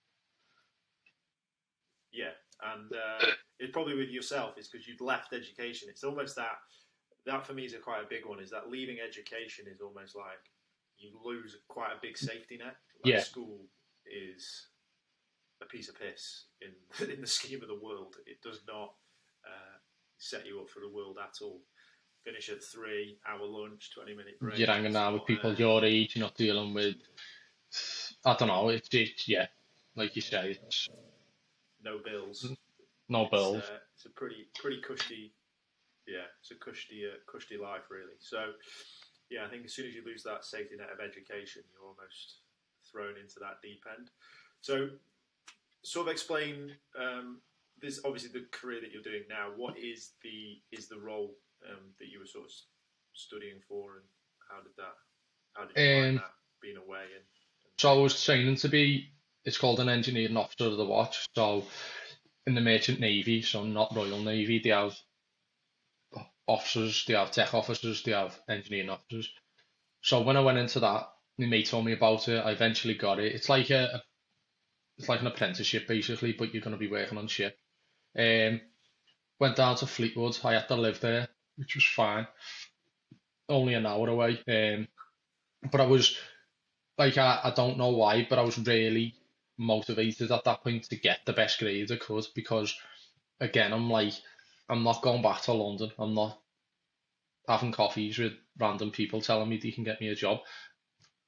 [2.12, 2.32] Yeah,
[2.74, 3.26] and uh,
[3.58, 5.88] it's probably with yourself is because you've left education.
[5.90, 6.56] It's almost that
[7.26, 8.40] that for me is a quite a big one.
[8.40, 10.50] Is that leaving education is almost like
[10.98, 12.76] you lose quite a big safety net.
[13.04, 13.20] Like yeah.
[13.20, 13.66] School
[14.06, 14.68] is
[15.62, 18.16] a piece of piss in in the scheme of the world.
[18.26, 18.94] It does not
[19.44, 19.78] uh,
[20.18, 21.60] set you up for the world at all.
[22.24, 24.58] Finish at three, hour lunch, twenty minute break.
[24.58, 26.16] You're hanging out with people uh, your age.
[26.16, 26.96] You're not dealing with.
[28.24, 28.68] I don't know.
[28.70, 29.46] It's, it's yeah,
[29.94, 30.88] like you say, it's
[31.84, 32.46] no bills.
[33.08, 33.62] No it's, bills.
[33.62, 35.32] Uh, it's a pretty pretty cushy,
[36.06, 38.16] yeah, it's a cushy uh, cushy life really.
[38.18, 38.52] So
[39.30, 42.42] yeah, I think as soon as you lose that safety net of education, you're almost
[42.90, 44.10] thrown into that deep end.
[44.60, 44.88] So
[45.82, 47.40] sort of explain um,
[47.80, 49.50] this obviously the career that you're doing now.
[49.56, 51.34] What is the is the role
[51.68, 52.52] um, that you were sort of
[53.14, 54.06] studying for, and
[54.48, 54.94] how did that
[55.54, 57.24] how did you find Um, that being away and,
[57.64, 59.10] and So I was training to be,
[59.44, 61.26] it's called an engineering officer of the watch.
[61.34, 61.64] So
[62.46, 64.96] in the merchant navy, so not Royal Navy, they have
[66.46, 69.30] officers, they have tech officers, they have engineering officers.
[70.00, 72.44] So when I went into that, my mate told me about it.
[72.44, 73.34] I eventually got it.
[73.34, 74.02] It's like a,
[74.98, 77.58] it's like an apprenticeship basically, but you're going to be working on ship.
[78.18, 78.60] Um,
[79.38, 80.38] went down to Fleetwood.
[80.44, 82.26] I had to live there, which was fine.
[83.48, 84.38] Only an hour away.
[84.48, 84.88] Um,
[85.70, 86.16] but I was
[86.96, 89.14] like, I, I don't know why, but I was really
[89.58, 92.74] motivated at that point to get the best grades I could because,
[93.40, 94.14] again, I'm like,
[94.68, 95.92] I'm not going back to London.
[95.98, 96.38] I'm not.
[97.48, 100.40] having coffees with random people telling me they can get me a job.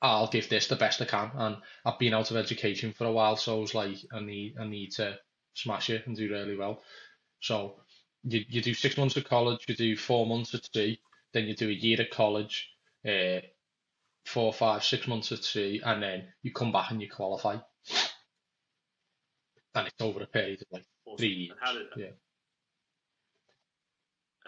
[0.03, 3.13] I'll give this the best I can, and I've been out of education for a
[3.13, 5.19] while, so I was like, I need I need to
[5.55, 6.83] smash it and do really well.
[7.41, 7.81] So
[8.25, 11.01] you you do six months of college, you do four months at sea,
[11.33, 12.71] then you do a year at college,
[13.09, 13.41] uh,
[14.27, 17.59] four, five, six months at sea, and then you come back and you qualify.
[19.75, 20.87] And it's over a period of like
[21.19, 21.59] three years.
[21.97, 22.28] Did Yeah.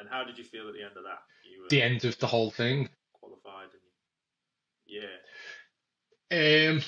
[0.00, 1.20] And how did you feel at the end of that?
[1.48, 2.88] You The end of the whole thing.
[3.12, 3.82] qualified and
[4.86, 6.72] you, yeah.
[6.72, 6.82] Um,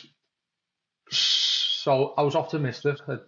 [1.10, 2.96] so I was optimistic.
[3.06, 3.26] that,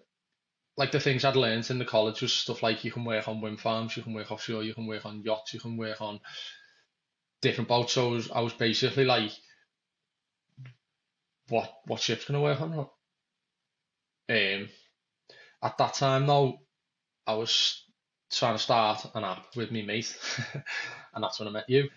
[0.77, 3.40] Like the things I'd learned in the college was stuff like you can work on
[3.40, 6.20] wind farms, you can work offshore, you can work on yachts, you can work on
[7.42, 7.92] different boats.
[7.92, 9.33] So I was, I was basically like,
[11.49, 12.88] what what ship's gonna work on?
[14.31, 14.68] Um,
[15.62, 16.59] at that time though,
[17.27, 17.84] I was
[18.38, 20.16] trying to start an app with me mate,
[21.14, 21.88] and that's when I met you.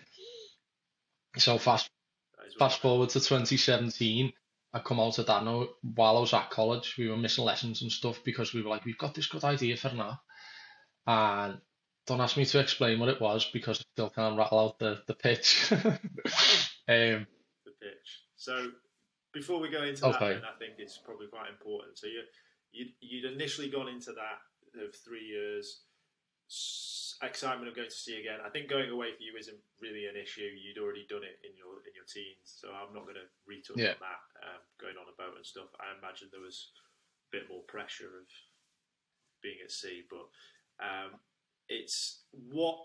[1.36, 1.90] So fast
[2.38, 4.32] That Fast forward to 2017,
[4.72, 6.96] I come out of that now while I was at college.
[6.98, 9.76] We were missing lessons and stuff because we were like, we've got this good idea
[9.76, 10.20] for an app.
[11.06, 11.58] And
[12.06, 15.02] don't ask me to explain what it was because I still can't rattle out the,
[15.06, 15.70] the pitch.
[15.72, 15.88] um,
[16.88, 17.26] the
[17.80, 18.24] pitch.
[18.36, 18.70] So
[19.32, 20.34] before we go into that, Okay.
[20.34, 21.98] then, I think it's probably quite important.
[21.98, 22.22] So you,
[22.72, 25.82] you you'd initially gone into that of three years,
[27.22, 28.38] excitement of going to sea again.
[28.44, 30.48] I think going away for you isn't really an issue.
[30.48, 33.76] You'd already done it in your in your teens, so I'm not going to retouch
[33.76, 33.98] Yeah.
[33.98, 34.22] on that.
[34.44, 35.68] Um, going on a boat and stuff.
[35.80, 36.70] I imagine there was
[37.28, 38.28] a bit more pressure of
[39.42, 40.26] being at sea, but
[40.84, 41.18] um,
[41.68, 42.78] it's what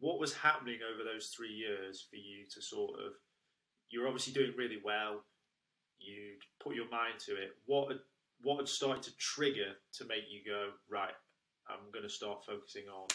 [0.00, 3.12] what was happening over those three years for you to sort of
[3.90, 5.24] you're obviously doing really well.
[5.98, 7.56] You'd put your mind to it.
[7.66, 8.00] What had,
[8.42, 11.14] what had started to trigger to make you go right?
[11.68, 13.06] I'm going to start focusing on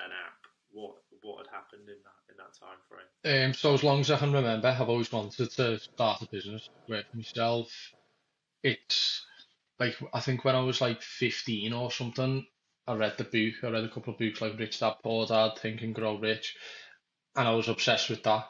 [0.00, 0.46] an app.
[0.72, 3.46] What what had happened in that in that time frame?
[3.46, 6.68] um, so as long as I can remember, I've always wanted to start a business,
[6.86, 7.70] for myself.
[8.62, 9.24] It's
[9.78, 12.46] like I think when I was like 15 or something,
[12.86, 13.62] I read the book.
[13.62, 16.56] I read a couple of books like Rich Dad Poor Dad, Think and Grow Rich,
[17.36, 18.46] and I was obsessed with that.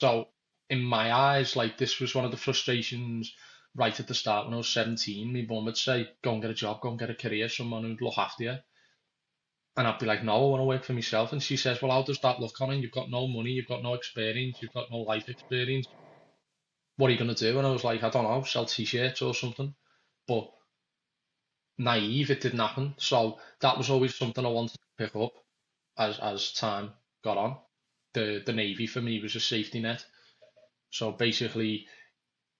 [0.00, 0.28] So
[0.68, 3.32] in my eyes, like this was one of the frustrations
[3.76, 5.32] right at the start when I was 17.
[5.32, 7.84] My mum would say, "Go and get a job, go and get a career, someone
[7.84, 8.58] who'd look after you."
[9.76, 11.92] And I'd be like, "No, I want to work for myself." And she says, "Well,
[11.92, 12.78] how does that look on it?
[12.80, 15.86] You've got no money, you've got no experience, you've got no life experience.
[16.96, 19.34] What are you gonna do?" And I was like, "I don't know, sell t-shirts or
[19.34, 19.74] something."
[20.26, 20.50] But
[21.78, 22.94] naive, it didn't happen.
[22.98, 25.32] So that was always something I wanted to pick up
[25.98, 27.58] as as time got on.
[28.14, 30.04] The the navy for me was a safety net.
[30.90, 31.86] So basically,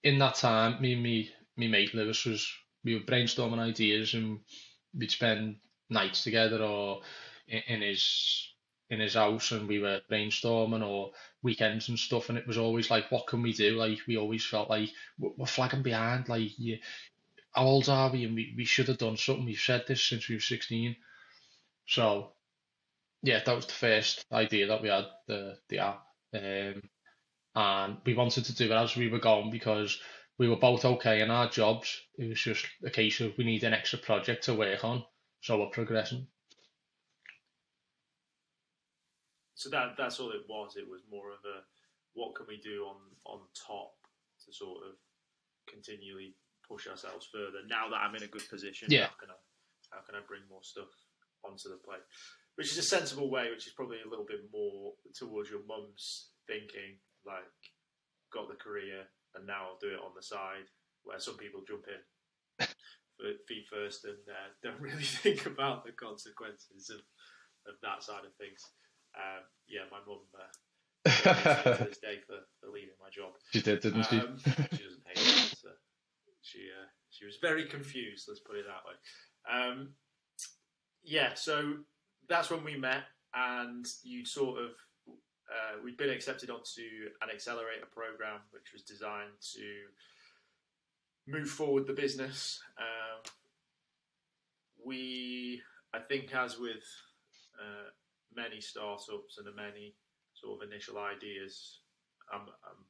[0.03, 2.47] in that time, me and me me mate Lewis was
[2.83, 4.39] we were brainstorming ideas and
[4.97, 5.57] we'd spend
[5.89, 7.01] nights together or
[7.47, 8.53] in, in his
[8.89, 11.11] in his house and we were brainstorming or
[11.43, 12.29] weekends and stuff.
[12.29, 13.77] And it was always like what can we do?
[13.77, 16.77] Like we always felt like we're flagging behind like you,
[17.51, 18.25] how old are we?
[18.25, 19.45] And we, we should have done something.
[19.45, 20.95] We've said this since we were 16
[21.87, 22.33] so
[23.23, 26.03] yeah that was the first idea that we had the the app.
[26.33, 26.81] Um,
[27.57, 29.99] and we wanted to do it as we were going because
[30.37, 33.63] we were both okay in our jobs it was just a case of we need
[33.63, 35.03] an extra project to work on
[35.41, 36.27] so we're progressing
[39.57, 40.77] So that that's all it was.
[40.77, 41.65] It was more of a
[42.13, 43.97] what can we do on on top
[44.45, 44.93] to sort of
[45.67, 47.65] continually push ourselves further.
[47.67, 49.07] Now that I'm in a good position, Yeah.
[49.07, 49.37] how can I
[49.89, 50.93] how can I bring more stuff
[51.43, 52.05] onto the plate?
[52.53, 56.29] Which is a sensible way, which is probably a little bit more towards your mum's
[56.45, 57.45] thinking, like
[58.31, 59.03] got the career
[59.35, 60.71] and now I'll do it on the side,
[61.03, 62.65] where some people jump in
[63.19, 67.01] for- feet first and uh, don't really think about the consequences of,
[67.67, 68.61] of that side of things.
[69.15, 70.47] Um, yeah, my mum uh,
[71.77, 73.33] to this day for, for leaving my job.
[73.51, 75.57] she did didn't she Um, she doesn't hate it.
[75.57, 75.69] So
[76.41, 78.25] she uh, she was very confused.
[78.27, 78.97] Let's put it that way.
[79.49, 79.89] Um,
[81.03, 81.75] yeah, so
[82.27, 84.71] that's when we met, and you sort of
[85.49, 86.81] uh, we'd been accepted onto
[87.21, 89.65] an accelerator program, which was designed to
[91.27, 92.59] move forward the business.
[92.77, 93.21] Um,
[94.85, 95.61] we,
[95.93, 96.83] I think, as with
[97.59, 97.89] uh,
[98.35, 99.95] many startups and the many
[100.33, 101.79] sort of initial ideas,
[102.31, 102.83] I'm, I'm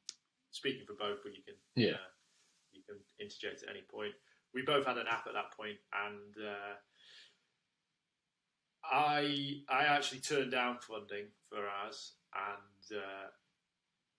[0.51, 1.93] speaking for both, but you can Yeah.
[1.93, 2.11] uh,
[2.71, 4.13] you can interject at any point.
[4.53, 6.75] We both had an app at that point, and uh,
[8.83, 13.27] I I actually turned down funding for us, and uh,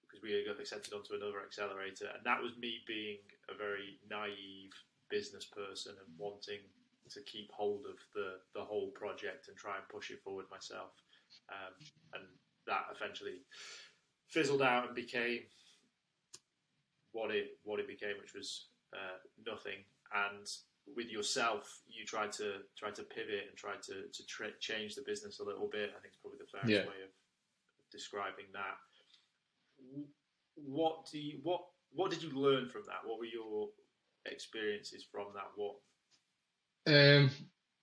[0.02, 3.18] because we got accepted onto another accelerator, and that was me being
[3.50, 4.72] a very naive
[5.10, 6.60] business person and wanting
[7.10, 10.92] to keep hold of the the whole project and try and push it forward myself.
[11.52, 11.74] Um,
[12.14, 12.24] and
[12.66, 13.40] that eventually
[14.28, 15.40] fizzled out and became
[17.12, 19.84] what it what it became, which was uh, nothing.
[20.14, 20.46] And
[20.96, 25.02] with yourself, you tried to try to pivot and try to to tra- change the
[25.06, 25.90] business a little bit.
[25.96, 26.88] I think it's probably the fairest Yeah.
[26.88, 27.10] way of
[27.90, 28.76] describing that.
[30.56, 31.60] What do you what
[31.92, 33.06] what did you learn from that?
[33.08, 33.68] What were your
[34.26, 35.50] experiences from that?
[35.56, 35.76] What
[36.86, 37.30] Um,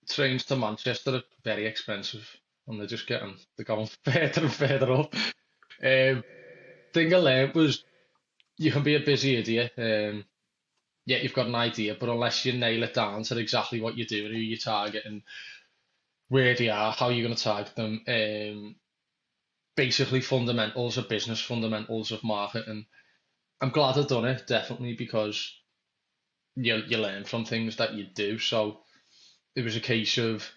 [0.08, 2.28] trains to Manchester are very expensive,
[2.66, 5.14] and they're just getting they're going further and further up.
[5.82, 6.24] Um,
[6.92, 7.84] thing I learned was
[8.58, 9.72] you can be a busy idiot.
[9.76, 10.24] Um,
[11.04, 14.06] yeah, you've got an idea, but unless you nail it down to exactly what you're
[14.06, 15.22] doing, who you target, and
[16.28, 18.76] where they are, how you're going to target them, um,
[19.76, 22.86] basically fundamentals of business, fundamentals of marketing.
[23.60, 25.52] I'm glad I've done it, definitely, because
[26.56, 28.38] you you learn from things that you do.
[28.38, 28.80] So
[29.54, 30.50] it was a case of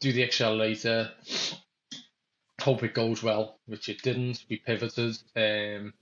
[0.00, 1.10] do the accelerator,
[2.60, 4.44] hope it goes well, which it didn't.
[4.48, 5.16] We pivoted.
[5.36, 5.94] Um,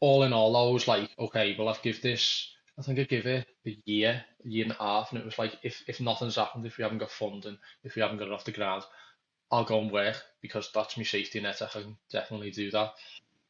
[0.00, 2.52] all in all, I was like, okay, well, I've give this.
[2.78, 5.38] I think I give it a year, a year and a half, and it was
[5.38, 8.32] like, if if nothing's happened, if we haven't got funding, if we haven't got it
[8.32, 8.84] off the ground,
[9.50, 11.62] I'll go and work because that's my safety net.
[11.62, 12.92] I can definitely do that.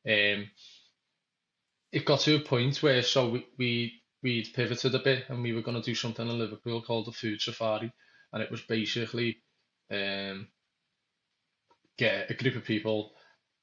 [0.06, 0.50] Um,
[1.92, 5.52] it got to a point where so we we we'd pivoted a bit and we
[5.52, 7.92] were going to do something in Liverpool called the Food Safari,
[8.32, 9.38] and it was basically
[9.90, 10.48] um
[11.96, 13.12] get a group of people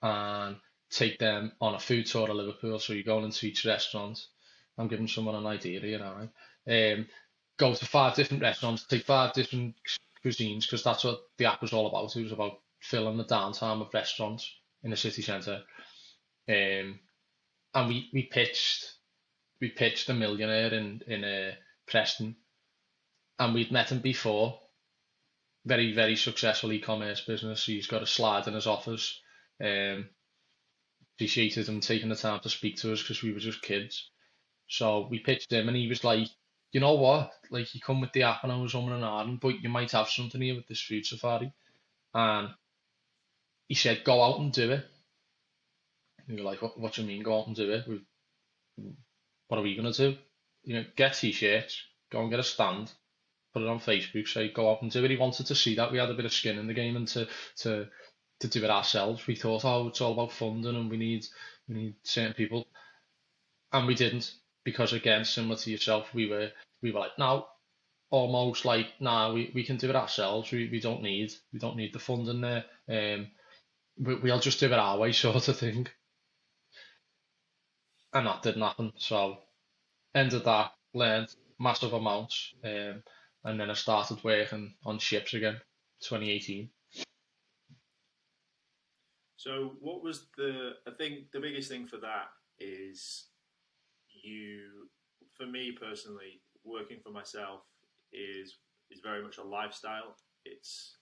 [0.01, 0.57] and
[0.89, 2.79] take them on a food tour of Liverpool.
[2.79, 4.19] So you're going into each restaurant.
[4.77, 6.29] I'm giving someone an idea here now.
[6.67, 7.07] Um,
[7.57, 9.75] go to five different restaurants, take five different
[10.25, 12.15] cuisines because that's what the app was all about.
[12.15, 14.51] It was about filling the downtime of restaurants
[14.83, 15.61] in the city centre.
[16.47, 16.99] Um,
[17.73, 18.93] and we, we pitched
[19.61, 21.51] we pitched a millionaire in in uh,
[21.87, 22.35] Preston,
[23.39, 24.59] and we'd met him before.
[25.65, 27.65] Very very successful e-commerce business.
[27.65, 29.19] He's got a slide in his office.
[29.63, 30.09] Um,
[31.15, 34.09] appreciated him taking the time to speak to us because we were just kids.
[34.67, 36.27] So we pitched him, and he was like,
[36.75, 37.31] "You know what?
[37.49, 39.91] Like you come with the app, and I was umming and ahhing, but you might
[39.91, 41.53] have something here with this food safari."
[42.13, 42.53] And
[43.69, 44.85] he said, "Go out and do it."
[46.27, 46.77] And we like, "What?
[46.77, 47.87] What do you mean, go out and do it?
[47.87, 48.01] We
[49.47, 50.17] what are we gonna do?
[50.65, 52.91] You know, get t-shirts, go and get a stand,
[53.53, 55.11] put it on Facebook, say go out and do it.
[55.11, 57.07] He wanted to see that we had a bit of skin in the game and
[57.09, 57.89] to to
[58.41, 59.25] to do it ourselves.
[59.27, 61.25] We thought, oh, it's all about funding and we need
[61.69, 62.67] we need certain people,
[63.71, 64.35] and we didn't
[64.65, 66.51] because again, similar to yourself, we were
[66.81, 67.47] we were like, no,
[68.09, 70.51] almost like, nah, we, we can do it ourselves.
[70.51, 72.65] We we don't need we don't need the funding there.
[72.89, 73.27] Um,
[73.97, 75.87] we, we'll just do it our way, sort of thing
[78.15, 78.93] and that didn't happen.
[78.97, 79.37] So
[80.15, 81.27] ended that, learned
[81.59, 83.03] massive amounts, um,
[83.43, 85.59] and then I started working on ships again,
[86.01, 86.69] 2018.
[89.35, 90.71] So, what was the?
[90.87, 93.25] I think the biggest thing for that is
[94.25, 94.89] you.
[95.37, 97.61] For me personally, working for myself
[98.13, 98.57] is
[98.91, 100.15] is very much a lifestyle.
[100.45, 100.97] It's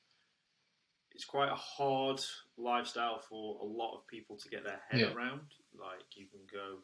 [1.11, 2.19] it's quite a hard
[2.57, 5.13] lifestyle for a lot of people to get their head Yeah.
[5.13, 5.41] around.
[5.77, 6.79] Like you can go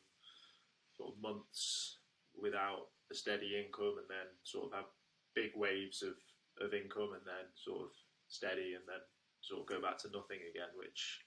[0.97, 1.97] sort of months
[2.39, 4.89] without a steady income, and then sort of have
[5.35, 6.15] big waves of
[6.61, 7.91] of income, and then sort of
[8.27, 9.01] steady, and then
[9.41, 11.21] sort of go back to nothing again, which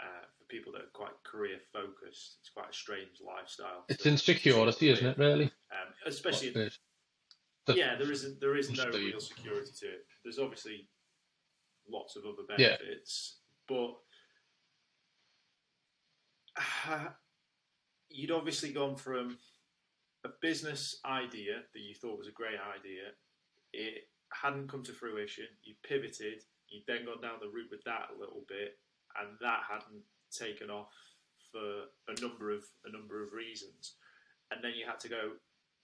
[0.00, 3.84] uh, for people that are quite career focused, it's quite a strange lifestyle.
[3.88, 5.44] It's insecurity, isn't it, really?
[5.72, 6.78] Um, especially, What it is.
[7.66, 10.06] The- yeah, there isn't there is no real security to it.
[10.22, 10.88] There's obviously
[11.88, 12.76] lots of other Yeah.
[12.76, 13.94] benefits, but
[16.88, 17.08] uh,
[18.08, 19.38] you'd obviously gone from
[20.24, 23.02] a business idea that you thought was a great idea.
[23.72, 25.46] It hadn't come to fruition.
[25.62, 26.42] You pivoted.
[26.68, 28.78] You'd then gone down the route with that a little bit,
[29.20, 30.92] and that hadn't taken off
[31.52, 33.94] for a number of a number of reasons.
[34.50, 35.32] And then you had to go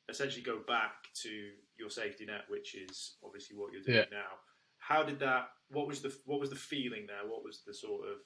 [0.08, 1.30] essentially go back to
[1.78, 4.18] your safety net, which is obviously what you're doing Yeah.
[4.18, 4.32] now.
[4.78, 5.50] How did that?
[5.70, 7.24] What was the what was the feeling there?
[7.30, 8.16] What was the sort of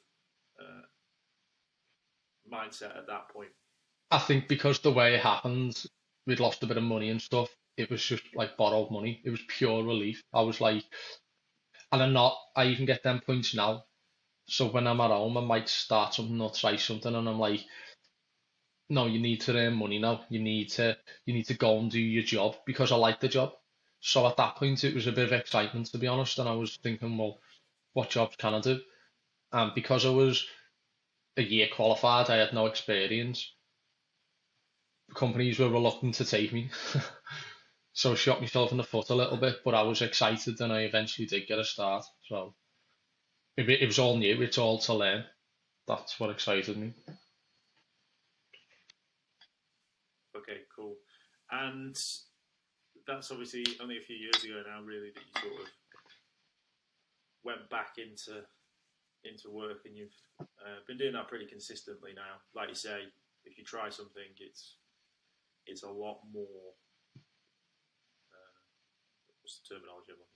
[0.59, 0.83] uh,
[2.51, 3.51] mindset at that point?
[4.11, 5.83] I think because the way it happened,
[6.27, 7.49] we'd lost a bit of money and stuff.
[7.77, 9.21] It was just like borrowed money.
[9.25, 10.23] It was pure relief.
[10.33, 10.85] I was like,
[11.93, 12.37] and I'm not.
[12.57, 13.85] I even get them points now.
[14.47, 17.65] So when I'm at home, I might start something or try something, and I'm like,
[18.89, 20.25] no, you need to earn money now.
[20.29, 23.29] You need to you need to go and do your job because I like the
[23.29, 23.55] job.
[24.01, 26.55] So at that point, it was a bit of excitement to be honest, and I
[26.55, 27.41] was thinking, well,
[27.95, 28.81] what jobs can I do?
[29.53, 30.47] And because I was
[31.37, 33.53] a year qualified, I had no experience.
[35.15, 36.71] Companies were reluctant to take me.
[37.95, 40.73] So I shot myself in the foot a little bit, but I was excited and
[40.73, 42.05] I eventually did get a start.
[42.29, 42.55] So
[43.57, 45.25] it, it was all new, it's all to learn.
[45.87, 46.93] that's what excited me.
[50.37, 50.97] Okay, cool.
[51.51, 51.97] And
[53.07, 55.69] that's obviously only a few years ago now, really, that you sort of
[57.45, 58.43] went back into
[59.25, 62.41] into work, and you've uh, been doing that pretty consistently now.
[62.55, 63.05] Like you say,
[63.45, 64.77] if you try something, it's
[65.67, 66.75] it's a lot more.
[67.17, 68.55] Uh,
[69.43, 70.34] what's the terminology I'm looking?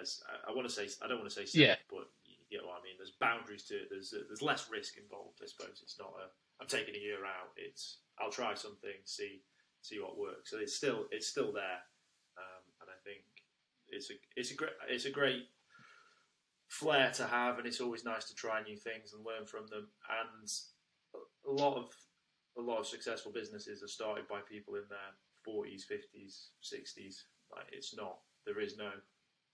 [0.00, 1.76] As I, I want to say, I don't want to say safe, Yeah.
[1.90, 2.10] but
[2.50, 2.94] you know what I mean.
[2.98, 3.88] There's boundaries to it.
[3.90, 5.40] There's there's less risk involved.
[5.42, 6.26] I suppose it's not a.
[6.60, 7.50] I'm taking a year out.
[7.56, 9.42] It's I'll try something, see
[9.82, 10.50] see what works.
[10.50, 11.80] So it's still it's still there,
[12.38, 13.22] um, and I think
[13.88, 15.46] it's a it's a great it's a great
[16.68, 19.88] flair to have, and it's always nice to try new things and learn from them.
[20.10, 20.50] And
[21.46, 21.90] a lot of
[22.58, 25.12] a lot of successful businesses are started by people in their
[25.44, 27.24] forties, fifties, sixties.
[27.54, 28.90] Like it's not there is no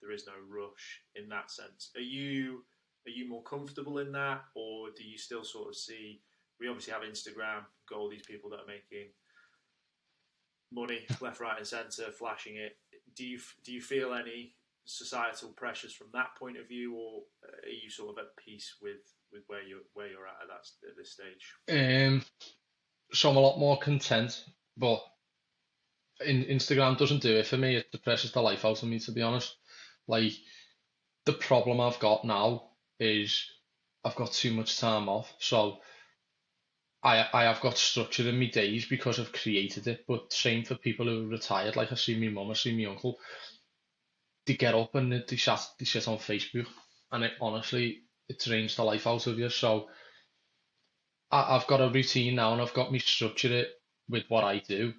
[0.03, 1.91] there is no rush in that sense.
[1.95, 2.63] Are you
[3.07, 6.21] are you more comfortable in that, or do you still sort of see?
[6.59, 9.09] We obviously have Instagram, got all these people that are making
[10.71, 12.77] money left, right, and centre, flashing it.
[13.15, 17.69] Do you do you feel any societal pressures from that point of view, or are
[17.69, 19.01] you sort of at peace with,
[19.31, 21.53] with where you where you're at at that at this stage?
[21.69, 22.23] Um,
[23.11, 24.43] so I'm a lot more content,
[24.77, 25.03] but
[26.25, 27.75] in, Instagram doesn't do it for me.
[27.77, 29.55] It depresses the life out of me, to be honest.
[30.07, 30.33] Like
[31.25, 33.45] the problem I've got now is
[34.03, 35.79] I've got too much time off, so
[37.03, 40.05] I I have got structure in my days because I've created it.
[40.07, 41.75] But same for people who are retired.
[41.75, 43.17] Like I see my mum, I see my uncle.
[44.45, 46.67] They get up and they, chat, they sit on Facebook,
[47.11, 49.49] and it honestly it drains the life out of you.
[49.49, 49.87] So
[51.31, 53.69] I've got a routine now, and I've got me structure it
[54.09, 54.93] with what I do.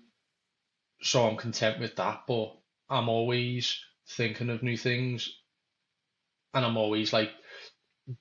[1.03, 2.23] So I'm content with that.
[2.27, 2.57] But
[2.89, 3.79] I'm always
[4.09, 5.29] thinking of new things,
[6.55, 7.31] and I'm always like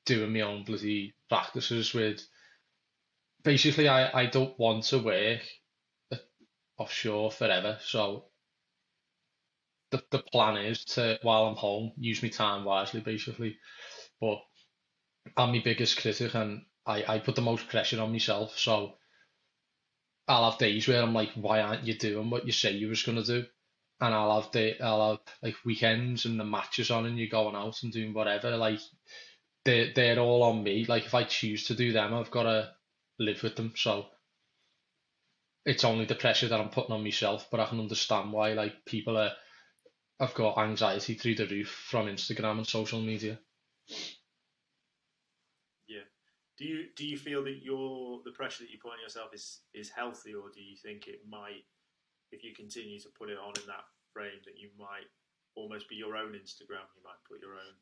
[0.06, 2.22] doing my own bloody practices with
[3.44, 5.42] basically I, I don't want to work
[6.78, 7.78] offshore forever.
[7.84, 8.26] So
[9.92, 13.58] the the plan is to while I'm home use my time wisely basically.
[14.22, 14.40] But
[15.38, 18.58] I'm my biggest critic and I, I put the most pressure on myself.
[18.58, 18.96] So
[20.28, 23.04] I'll have days where I'm like, why aren't you doing what you say you was
[23.04, 23.46] gonna do?
[24.02, 27.56] And I'll have day I'll have like weekends and the matches on and you're going
[27.56, 28.58] out and doing whatever.
[28.58, 28.80] Like
[29.66, 30.86] they're they're all on me.
[30.86, 32.72] Like if I choose to do them, I've gotta
[33.20, 33.74] live with them.
[33.76, 34.08] So
[35.66, 38.86] it's only the pressure that I'm putting on myself, but I can understand why like
[38.86, 39.32] people are
[40.20, 43.40] I've got anxiety through the roof from Instagram and social media.
[45.88, 46.06] Yeah.
[46.58, 49.62] Do you do you feel that your the pressure that you put on yourself is
[49.74, 51.66] is healthy, or do you think it might,
[52.34, 55.08] if you continue to put it on in that frame, that you might
[55.56, 56.86] almost be your own Instagram?
[56.96, 57.76] You might put your own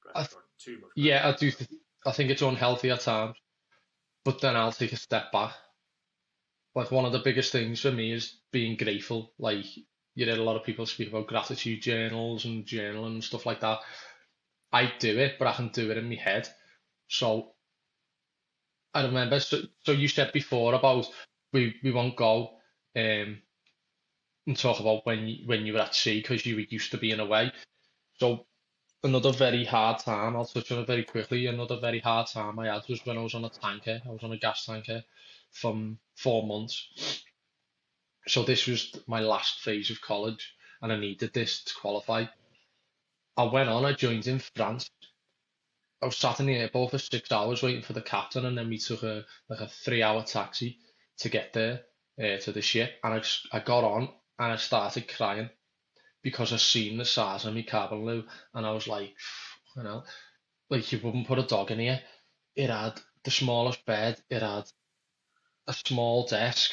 [0.00, 0.90] pressure on too much.
[0.96, 1.50] Yeah, I do.
[1.50, 1.68] Th
[2.06, 3.36] I think it's unhealthy at times,
[4.24, 5.52] but then I'll take a step back.
[6.74, 9.32] Like one of the biggest things for me is being grateful.
[9.38, 9.64] Like
[10.14, 13.60] you hear a lot of people speak about gratitude journals and journaling and stuff like
[13.60, 13.80] that.
[14.72, 16.48] I do it, but I can do it in my head.
[17.08, 17.54] So
[18.92, 19.40] I remember.
[19.40, 21.06] So, so you said before about
[21.52, 22.58] we we won't go
[22.96, 23.38] um
[24.46, 26.98] and talk about when you, when you were at sea because you were used to
[26.98, 27.52] being away.
[28.18, 28.46] So
[29.02, 31.46] another very hard time, I'll touch on it very quickly.
[31.46, 34.00] Another very hard time I had was when I was on a tanker.
[34.04, 35.02] I was on a gas tanker
[35.52, 37.22] from four months.
[38.26, 42.24] So this was my last phase of college, and I needed this to qualify.
[43.36, 44.88] I went on, I joined in France.
[46.02, 48.68] I was sat in the airport for six hours waiting for the captain, and then
[48.68, 50.78] we took a like a three-hour taxi
[51.18, 51.82] to get there
[52.22, 52.92] uh, to the ship.
[53.02, 53.22] And
[53.52, 54.08] I got on
[54.38, 55.50] and I started crying
[56.22, 58.24] because I seen the size of my cabin loo,
[58.54, 59.14] and I was like,
[59.76, 60.04] you know,
[60.70, 62.00] like you wouldn't put a dog in here.
[62.56, 64.64] It had the smallest bed, it had
[65.66, 66.72] a small desk,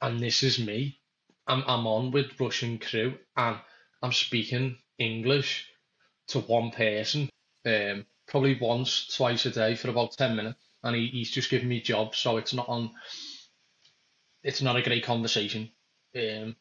[0.00, 1.00] and this is me.
[1.46, 3.58] I'm I'm on with Russian crew, and
[4.02, 5.68] I'm speaking English
[6.28, 7.28] to one person,
[7.66, 11.68] um, probably once, twice a day for about ten minutes, and he, he's just giving
[11.68, 12.90] me jobs, so it's not on.
[14.42, 15.70] It's not a great conversation.
[16.16, 16.56] Um,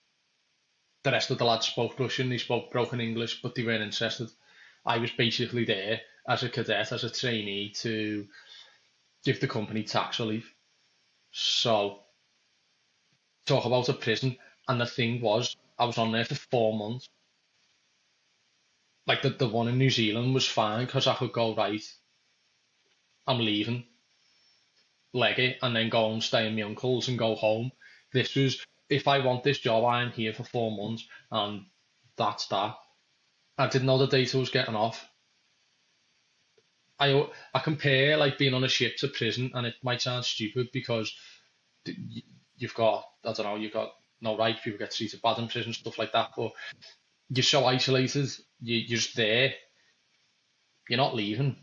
[1.03, 4.29] the rest of the lads spoke Russian, they spoke broken English, but they weren't interested.
[4.85, 8.27] I was basically there as a cadet, as a trainee, to
[9.23, 10.53] give the company tax relief.
[11.31, 12.01] So,
[13.45, 14.37] talk about a prison,
[14.67, 17.07] and the thing was, I was on there for four months.
[19.07, 21.83] Like the, the one in New Zealand was fine because I could go, right,
[23.25, 23.85] I'm leaving,
[25.13, 27.71] leg it, and then go and stay in my uncle's and go home.
[28.13, 31.65] This was, if I want this job, I'm here for four months, and
[32.17, 32.75] that's that.
[33.57, 35.07] I didn't know the data was getting off.
[36.99, 40.69] I I compare like being on a ship to prison, and it might sound stupid
[40.73, 41.13] because
[42.57, 45.73] you've got I don't know you've got no right people get treated bad in prison
[45.73, 46.51] stuff like that, but
[47.29, 48.29] you're so isolated,
[48.61, 49.53] you, you're just there.
[50.89, 51.57] You're not leaving.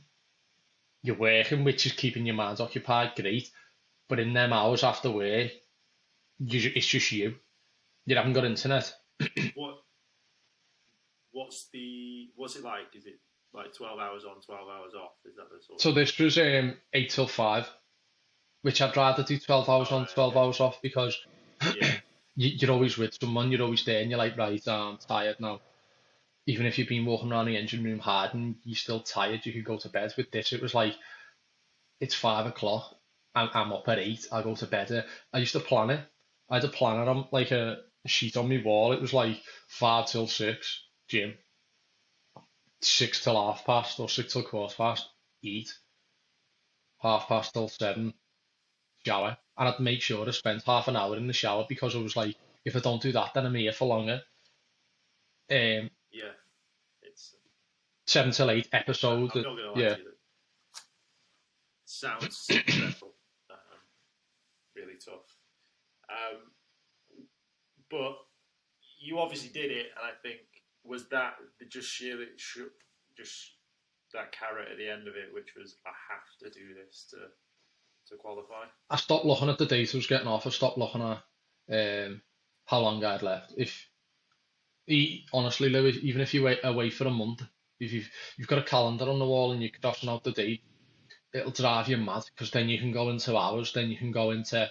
[1.02, 3.50] You're working, which is keeping your mind occupied, great.
[4.08, 5.50] But in them hours after work,
[6.38, 7.36] you, it's just you.
[8.06, 8.92] You haven't got internet.
[9.54, 9.76] what?
[11.32, 12.28] What's the?
[12.36, 12.94] What's it like?
[12.94, 13.18] Is it
[13.52, 15.12] like twelve hours on, twelve hours off?
[15.24, 15.80] Is that the sort?
[15.80, 17.68] So this was um eight till five,
[18.62, 21.18] which I'd rather do twelve hours on, twelve hours off because
[21.76, 21.96] yeah.
[22.36, 23.50] you, are always with someone.
[23.50, 25.60] You're always there, and you're like, right, I'm tired now.
[26.48, 29.52] Even if you've been walking around the engine room hard and you're still tired, you
[29.52, 30.14] could go to bed.
[30.16, 30.94] With this, it was like,
[31.98, 32.94] it's five o'clock.
[33.34, 34.28] I'm, I'm up at eight.
[34.30, 35.04] I go to bed.
[35.32, 36.00] I used to plan it.
[36.48, 38.92] I had a planner on like a sheet on my wall.
[38.92, 41.34] It was like five till six, gym.
[42.80, 45.08] Six till half past or six till quarter past,
[45.42, 45.72] eat.
[46.98, 48.14] Half past till seven,
[49.04, 49.36] shower.
[49.58, 52.16] And I'd make sure I spent half an hour in the shower because I was
[52.16, 54.22] like, if I don't do that, then I'm here for longer.
[55.50, 56.34] Um, yeah,
[57.02, 57.36] it's
[58.06, 59.30] seven till eight episode.
[59.34, 59.94] I'm not gonna lie yeah.
[59.94, 60.12] to you.
[61.84, 63.12] Sounds dreadful.
[63.48, 63.56] Um,
[64.74, 65.35] really tough.
[66.10, 66.50] Um,
[67.90, 68.16] but
[68.98, 70.40] you obviously did it, and I think
[70.84, 71.34] was that
[71.68, 72.16] just sheer
[73.16, 73.52] just
[74.12, 77.16] that carrot at the end of it, which was I have to do this to
[78.08, 78.64] to qualify.
[78.88, 80.46] I stopped looking at the date I was getting off.
[80.46, 82.22] I stopped looking at um,
[82.64, 83.54] how long I had left.
[83.56, 83.88] If
[84.86, 87.42] he, honestly, Lewis, even if you wait away for a month,
[87.80, 90.62] if you've you've got a calendar on the wall and you're crossing out the date,
[91.34, 94.30] it'll drive you mad because then you can go into hours, then you can go
[94.30, 94.70] into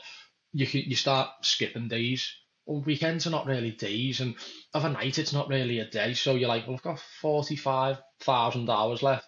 [0.55, 2.33] you you start skipping days.
[2.65, 4.35] Well, weekends are not really days, and
[4.73, 6.13] of a night it's not really a day.
[6.13, 9.27] So you're like, well, I've got forty five thousand hours left.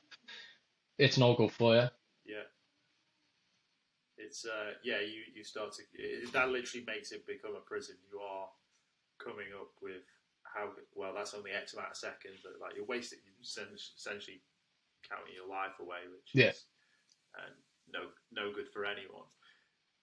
[0.98, 1.88] It's no good for you.
[2.26, 2.48] Yeah.
[4.18, 7.96] It's uh yeah you you start to it, that literally makes it become a prison.
[8.12, 8.48] You are
[9.20, 10.04] coming up with
[10.44, 14.42] how well that's only X amount of seconds, but like you're wasting essentially
[15.08, 16.52] counting your life away, which yeah.
[16.52, 16.66] is
[17.36, 17.52] uh,
[17.94, 18.00] no
[18.32, 19.28] no good for anyone.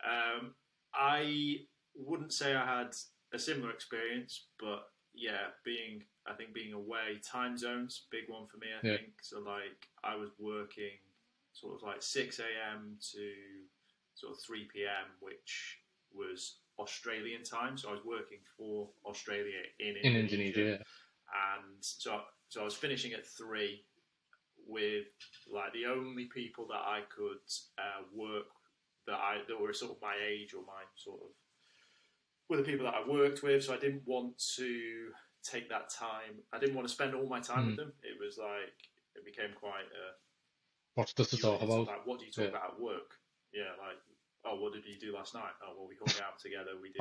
[0.04, 0.54] Um,
[0.94, 2.94] I wouldn't say I had
[3.32, 8.56] a similar experience, but yeah, being I think being away, time zones, big one for
[8.58, 8.68] me.
[8.72, 8.96] I yeah.
[8.96, 9.40] think so.
[9.40, 10.98] Like I was working
[11.52, 12.96] sort of like six a.m.
[13.12, 13.32] to
[14.14, 15.78] sort of three p.m., which
[16.12, 17.76] was Australian time.
[17.76, 21.62] So I was working for Australia in Indonesia, in Indonesia yeah.
[21.62, 23.84] and so so I was finishing at three
[24.66, 25.06] with
[25.52, 27.44] like the only people that I could
[27.78, 28.46] uh, work
[29.06, 31.28] that I that were sort of my age or my sort of
[32.48, 33.64] were the people that I worked with.
[33.64, 35.10] So I didn't want to
[35.42, 36.40] take that time.
[36.52, 37.66] I didn't want to spend all my time mm.
[37.68, 37.92] with them.
[38.02, 38.74] It was like
[39.14, 39.86] it became quite.
[39.92, 40.14] Uh,
[40.94, 41.88] What's this to talk about?
[41.88, 42.50] Like, what do you talk yeah.
[42.50, 43.18] about at work?
[43.52, 43.98] Yeah, like
[44.44, 45.52] oh, what did you do last night?
[45.62, 46.72] Oh, well, we hung out together.
[46.80, 47.00] We did.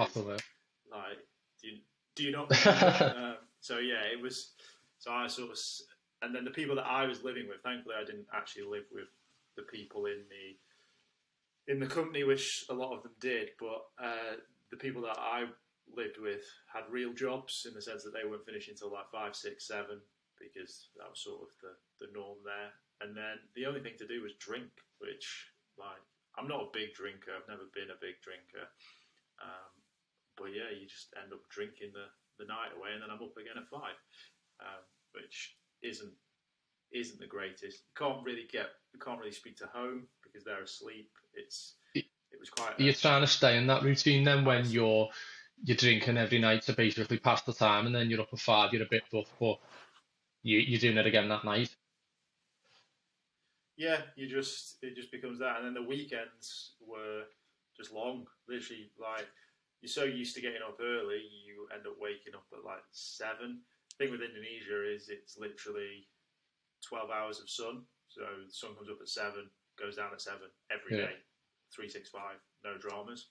[0.91, 1.19] Like,
[1.61, 1.77] do you,
[2.15, 2.67] do you not?
[2.67, 4.51] um, so yeah, it was.
[4.99, 5.57] So I sort of,
[6.21, 7.61] and then the people that I was living with.
[7.63, 9.07] Thankfully, I didn't actually live with
[9.57, 10.55] the people in the
[11.67, 14.35] in the company, which a lot of them did, but uh,
[14.71, 15.45] the people that I
[15.87, 16.43] lived with
[16.73, 20.01] had real jobs in the sense that they weren't finishing until like five, six, seven,
[20.39, 22.71] because that was sort of the, the norm there.
[23.01, 26.03] And then the only thing to do was drink, which like
[26.37, 27.35] I'm not a big drinker.
[27.35, 28.65] I've never been a big drinker.
[29.41, 29.71] Um,
[30.37, 32.09] but yeah, you just end up drinking the,
[32.41, 33.97] the night away, and then I'm up again at five,
[34.59, 34.83] um,
[35.13, 36.13] which isn't
[36.93, 37.89] isn't the greatest.
[37.97, 41.09] Can't really get, you can't really speak to home because they're asleep.
[41.35, 42.05] It's it
[42.39, 42.79] was quite.
[42.79, 45.09] You're trying to stay in that routine then when you're
[45.63, 48.73] you're drinking every night to basically pass the time, and then you're up at five,
[48.73, 49.59] you're a bit buff, but
[50.41, 51.73] you you're doing it again that night.
[53.77, 57.23] Yeah, you just it just becomes that, and then the weekends were
[57.75, 58.27] just long.
[58.47, 59.27] Literally, like
[59.81, 63.61] you're so used to getting up early, you end up waking up at like seven.
[63.91, 66.07] The thing with Indonesia is it's literally
[66.87, 67.83] 12 hours of sun.
[68.07, 69.49] So the sun comes up at seven,
[69.79, 71.09] goes down at seven every yeah.
[71.09, 71.15] day,
[71.73, 73.27] 365, no dramas.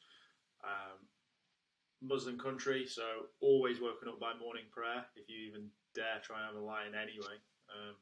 [0.62, 1.06] Um,
[2.02, 5.06] Muslim country, so always woken up by morning prayer.
[5.14, 7.38] If you even dare try and have a line anyway,
[7.70, 7.94] um,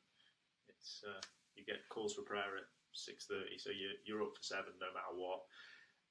[0.69, 1.21] it's uh,
[1.53, 4.89] you get calls for prayer at six thirty, so you're you're up for seven no
[4.97, 5.45] matter what.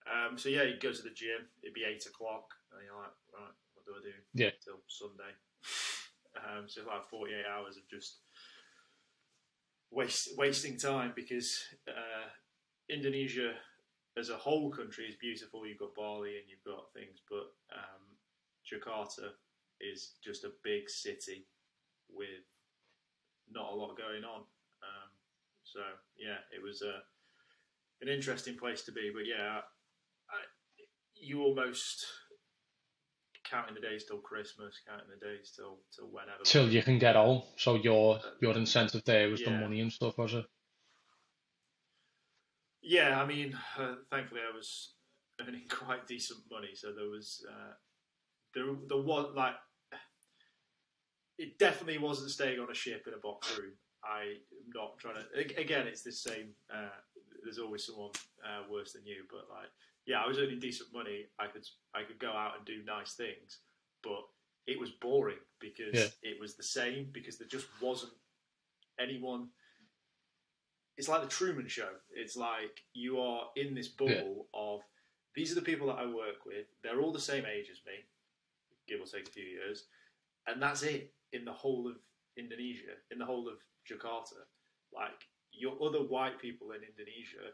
[0.06, 1.50] Um, so yeah, you go to the gym.
[1.66, 4.16] It'd be eight o'clock, and you're like, right, what do I do?
[4.38, 4.54] Yeah.
[4.62, 5.34] Till Sunday.
[6.46, 8.22] um, so like forty eight hours of just
[9.92, 12.28] waste, wasting time because uh,
[12.90, 13.54] Indonesia
[14.18, 15.66] as a whole country is beautiful.
[15.66, 18.18] You've got Bali and you've got things, but um,
[18.66, 19.32] Jakarta
[19.80, 21.48] is just a big city
[22.10, 22.44] with
[23.52, 24.42] not a lot going on.
[24.84, 25.10] Um,
[25.64, 25.80] So
[26.18, 27.04] yeah, it was a
[28.02, 29.12] an interesting place to be.
[29.14, 29.62] But yeah,
[30.30, 30.40] I,
[31.16, 32.06] you almost
[33.50, 36.44] counting the days till Christmas, counting the days till till whenever.
[36.44, 37.42] Till you can get home.
[37.58, 40.46] So your your incentive there was the money and stuff, was it?
[42.82, 44.94] Yeah, I mean, uh, thankfully I was
[45.42, 47.74] earning quite decent money, so there was uh,
[48.54, 49.56] there there was like
[51.38, 53.72] it definitely wasn't staying on a ship in a box room.
[54.04, 55.60] I am not trying to.
[55.60, 56.50] Again, it's the same.
[56.74, 56.90] Uh,
[57.44, 58.12] there's always someone
[58.44, 59.70] uh, worse than you, but like,
[60.10, 61.26] yeah, I was earning decent money.
[61.38, 63.60] I could I could go out and do nice things,
[64.02, 64.26] but
[64.66, 66.32] it was boring because Yeah.
[66.32, 68.14] it was the same because there just wasn't
[69.00, 69.50] anyone
[70.98, 71.94] it's like the Truman Show.
[72.12, 74.82] It's like you are in this bubble of
[75.36, 76.66] these are the people that I work with.
[76.84, 78.04] They're all the same age as me,
[78.88, 79.86] give or take a few years,
[80.48, 81.96] and that's it in the whole of
[82.36, 84.44] Indonesia, in the whole of Jakarta.
[84.92, 87.54] Like your other white people in Indonesia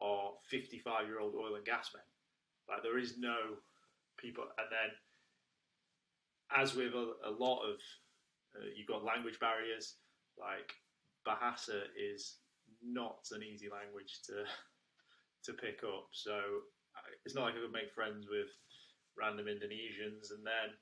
[0.00, 2.04] are fifty-five-year-old oil and gas men.
[2.68, 3.58] Like there is no
[4.18, 4.90] people, and then
[6.56, 7.76] as with a, a lot of,
[8.56, 9.96] uh, you've got language barriers.
[10.38, 10.72] Like
[11.26, 12.38] Bahasa is
[12.82, 14.44] not an easy language to
[15.44, 16.08] to pick up.
[16.12, 16.40] So
[17.24, 18.48] it's not like I could make friends with
[19.16, 20.30] random Indonesians.
[20.30, 20.76] And then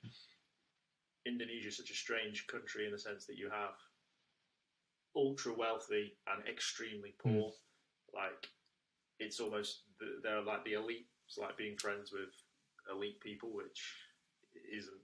[1.26, 3.74] Indonesia is such a strange country in the sense that you have
[5.16, 7.50] ultra wealthy and extremely poor.
[8.14, 8.48] Like
[9.18, 9.82] it's almost
[10.22, 11.06] they're like the elite.
[11.26, 12.30] It's like being friends with
[12.90, 13.80] elite people, which
[14.76, 15.00] isn't.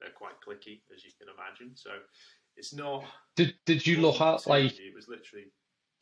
[0.00, 1.76] They're quite cliquey, as you can imagine.
[1.76, 1.90] So
[2.56, 3.04] it's not.
[3.36, 5.46] Did did you look at like It was literally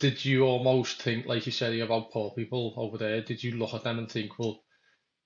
[0.03, 3.73] did you almost think like you said about poor people over there, did you look
[3.73, 4.65] at them and think, well,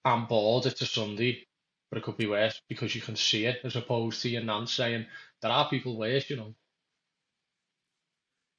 [0.04, 1.46] I'm bored, it's a Sunday,
[1.90, 4.66] but it could be worse because you can see it as opposed to your nan
[4.66, 5.06] saying
[5.40, 6.54] there are people worse, you know.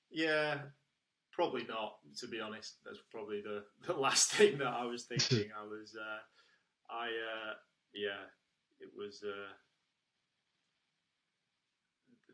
[0.09, 0.57] Yeah,
[1.37, 2.01] probably not.
[2.19, 5.51] To be honest, that's probably the, the last thing that I was thinking.
[5.53, 6.21] I was, uh,
[6.91, 7.53] I, uh,
[7.93, 8.25] yeah,
[8.81, 9.21] it was.
[9.23, 9.53] Uh,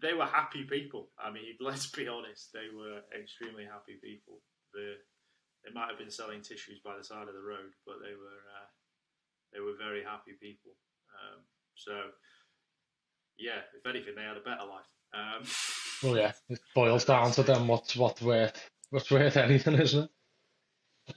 [0.02, 1.10] they were happy people.
[1.20, 4.40] I mean, let's be honest, they were extremely happy people.
[4.74, 4.96] The,
[5.64, 8.42] they might have been selling tissues by the side of the road, but they were,
[8.56, 8.68] uh,
[9.54, 10.72] they were very happy people.
[11.14, 11.44] Um,
[11.76, 11.92] so,
[13.38, 14.92] yeah, if anything, they had a better life.
[15.14, 15.46] Um,
[16.04, 18.60] Well, yeah, it boils down to them what's what's worth
[18.94, 20.04] what's worth anything, isn't
[21.08, 21.16] it?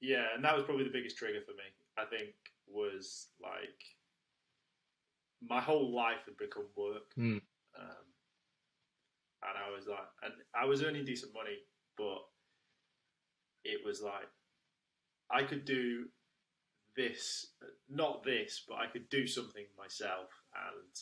[0.00, 1.64] Yeah, and that was probably the biggest trigger for me.
[1.98, 2.34] I think
[2.68, 3.82] was like
[5.42, 7.42] my whole life had become work, Mm.
[7.78, 8.06] um,
[9.42, 11.58] and I was like, and I was earning decent money,
[11.96, 12.22] but
[13.64, 14.28] it was like
[15.30, 16.08] I could do
[16.96, 17.54] this,
[17.88, 21.00] not this, but I could do something myself and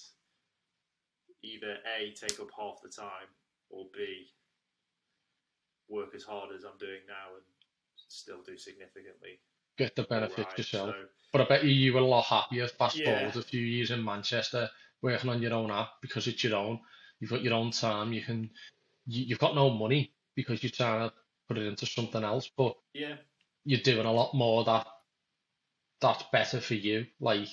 [1.43, 3.29] either a take up half the time
[3.69, 4.33] or b
[5.89, 7.45] work as hard as I'm doing now and
[8.09, 9.41] still do significantly
[9.79, 10.59] Get the benefit right.
[10.59, 10.95] yourself.
[10.97, 13.19] So But I bet you you were a lot happier fast Yeah.
[13.19, 14.71] forward a few years in Manchester
[15.01, 16.81] working on your own app because it's your own.
[17.21, 18.13] You've got your own time.
[18.13, 18.51] You can
[19.07, 21.15] you, you've got no money because you're trying to
[21.49, 23.17] put it into something else, but yeah,
[23.65, 24.87] you're doing a lot more that
[26.01, 27.07] that's better for you.
[27.21, 27.49] Like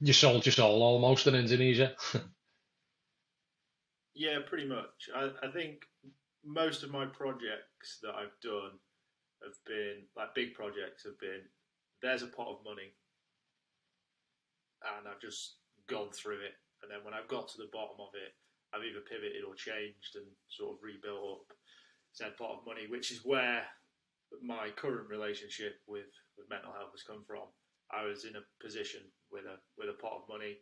[0.00, 1.94] you sold your soul almost in Indonesia.
[4.14, 5.10] yeah, pretty much.
[5.14, 5.82] I, I think
[6.46, 8.78] most of my projects that I've done
[9.42, 11.42] have been like big projects have been
[12.00, 12.94] there's a pot of money
[14.96, 15.58] and I've just
[15.90, 18.32] gone through it and then when I've got to the bottom of it
[18.72, 21.46] I've either pivoted or changed and sort of rebuilt up
[22.14, 23.66] said pot of money which is where
[24.42, 27.46] my current relationship with, with mental health has come from.
[27.94, 30.58] I was in a position with a with a pot of money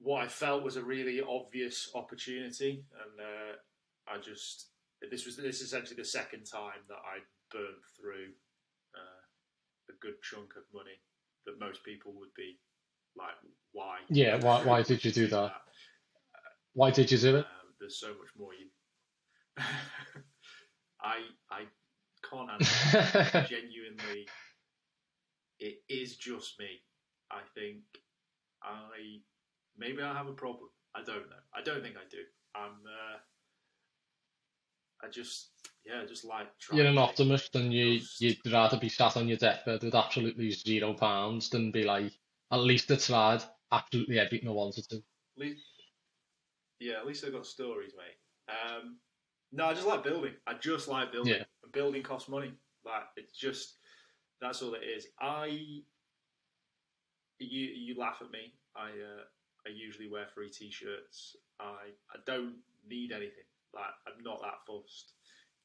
[0.00, 3.56] what I felt was a really obvious opportunity, and uh,
[4.12, 4.68] I just
[5.10, 7.18] this was this is essentially the second time that I
[7.50, 8.32] burnt through
[8.94, 9.22] uh,
[9.90, 10.98] a good chunk of money
[11.46, 12.58] that most people would be
[13.16, 13.34] like,
[13.72, 13.98] why?
[14.08, 15.52] Yeah, why- why did you do that?
[16.74, 17.44] Why did you do it?
[17.46, 18.66] Um, there's so much more you.
[21.02, 21.62] I I
[22.28, 24.28] can't answer genuinely,
[25.58, 26.82] it is just me.
[27.30, 27.82] I think
[28.62, 29.20] I
[29.76, 30.68] maybe I have a problem.
[30.94, 31.42] I don't know.
[31.54, 32.18] I don't think I do.
[32.54, 32.82] I'm.
[32.86, 33.18] Uh,
[35.02, 35.50] I just
[35.84, 36.78] yeah, just like trying.
[36.78, 40.94] You're an optimist and you you'd rather be sat on your deathbed with absolutely zero
[40.94, 42.12] pounds than be like,
[42.52, 43.42] at least I tried
[43.72, 45.02] absolutely everything I wanted to.
[46.80, 48.54] Yeah, at least I've got stories, mate.
[48.54, 48.96] Um,
[49.52, 50.34] no, I just like building.
[50.46, 51.34] I just like building.
[51.34, 51.44] Yeah.
[51.62, 52.52] And building costs money.
[52.84, 53.76] Like it's just
[54.40, 55.06] that's all it is.
[55.20, 55.46] I
[57.38, 58.54] you you laugh at me.
[58.76, 59.24] I uh,
[59.66, 61.36] I usually wear free t-shirts.
[61.58, 62.56] I I don't
[62.88, 63.44] need anything.
[63.74, 65.14] Like I'm not that fussed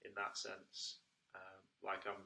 [0.03, 0.99] in that sense.
[1.33, 2.21] Um, like I'm,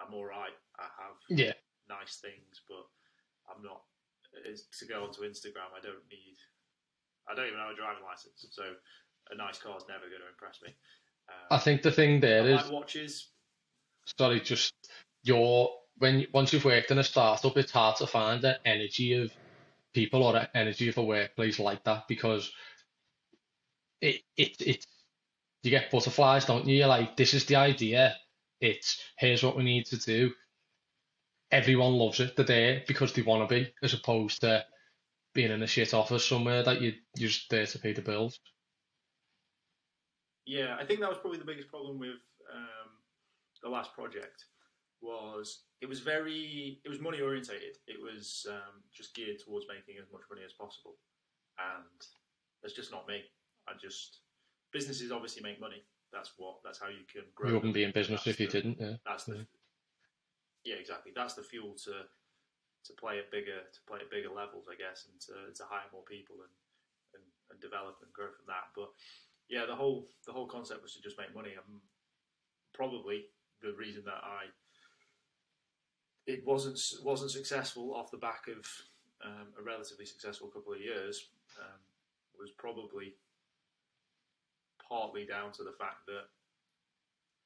[0.00, 0.54] I'm all right.
[0.78, 1.52] I have Yeah.
[1.88, 2.86] nice things, but
[3.48, 3.82] I'm not.
[4.44, 5.72] Is to go onto Instagram.
[5.76, 6.36] I don't need.
[7.28, 8.62] I don't even have a driving license, so
[9.30, 10.74] a nice car's never going to impress me.
[11.28, 13.30] Um, I think the thing there is watches.
[14.18, 14.72] sorry, just
[15.24, 19.32] your when once you've worked in a startup, it's hard to find the energy of
[19.94, 22.52] people or the energy of a workplace like that because
[24.00, 24.86] it it it
[25.62, 26.76] you get butterflies, don't you?
[26.76, 28.14] You're like, this is the idea.
[28.60, 30.32] It's here's what we need to do.
[31.50, 32.36] Everyone loves it.
[32.36, 34.64] They're there because they want to be, as opposed to
[35.34, 38.38] being in a shit office somewhere that you you're just there to pay the bills.
[40.46, 42.22] Yeah, I think that was probably the biggest problem with
[42.54, 42.90] um,
[43.62, 44.44] the last project.
[45.02, 47.76] Was it was very it was money orientated.
[47.86, 50.96] It was um, just geared towards making as much money as possible,
[51.58, 52.00] and
[52.62, 53.22] that's just not me.
[53.68, 54.20] I just
[54.72, 55.82] businesses obviously make money.
[56.12, 57.48] That's what that's how you can grow.
[57.48, 58.76] You wouldn't be in business That's if you the- didn't.
[58.80, 58.96] Yeah.
[59.04, 59.42] That's the Yeah.
[60.64, 61.12] yeah, exactly.
[61.14, 62.06] That's the fuel to
[62.84, 65.90] to play at bigger to play at bigger levels, I guess, and to, to hire
[65.92, 66.52] more people and,
[67.14, 68.70] and and develop and grow from that.
[68.74, 68.90] But
[69.48, 71.52] yeah, the whole the whole concept was to just make money.
[71.54, 71.80] And
[72.72, 73.26] probably
[73.62, 74.46] the reason that I
[76.26, 78.64] it wasn't wasn't successful off the back of
[79.24, 81.28] um, a relatively successful couple of years
[81.60, 81.78] um,
[82.38, 83.14] was probably
[84.88, 86.24] partly down to the fact that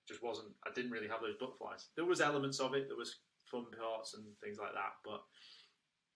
[0.08, 1.88] just wasn't I didn't really have those butterflies.
[1.96, 3.16] There was elements of it, there was
[3.50, 5.22] fun parts and things like that, but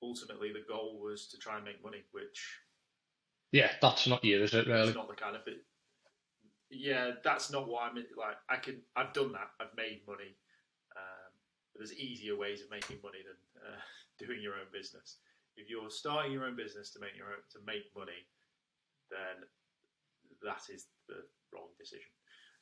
[0.03, 2.59] ultimately the goal was to try and make money, which
[3.53, 4.89] Yeah, that's not you, is it really?
[4.89, 5.65] is not the kind of it.
[6.71, 8.37] Yeah, that's not what I'm like.
[8.49, 9.51] I can I've done that.
[9.61, 10.35] I've made money.
[10.97, 11.31] Um,
[11.73, 13.81] but there's easier ways of making money than uh,
[14.19, 15.19] doing your own business.
[15.57, 18.27] If you're starting your own business to make your own to make money,
[19.11, 19.47] then
[20.45, 22.13] that is the wrong decision,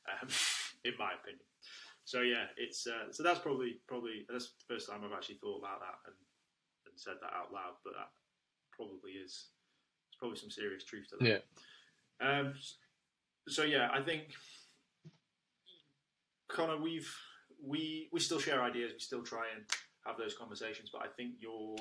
[0.09, 0.27] um,
[0.87, 1.45] in my opinion.
[2.05, 5.59] So yeah, it's uh, so that's probably probably that's the first time I've actually thought
[5.59, 6.17] about that and,
[6.87, 7.79] and said that out loud.
[7.83, 8.11] But that
[8.71, 9.51] probably is
[10.09, 11.27] there's probably some serious truth to that.
[11.27, 11.39] Yeah.
[12.19, 12.53] Um,
[13.47, 14.35] so yeah, I think
[16.49, 17.09] Connor, we've
[17.63, 18.91] we we still share ideas.
[18.93, 19.63] We still try and
[20.05, 20.89] have those conversations.
[20.91, 21.75] But I think you're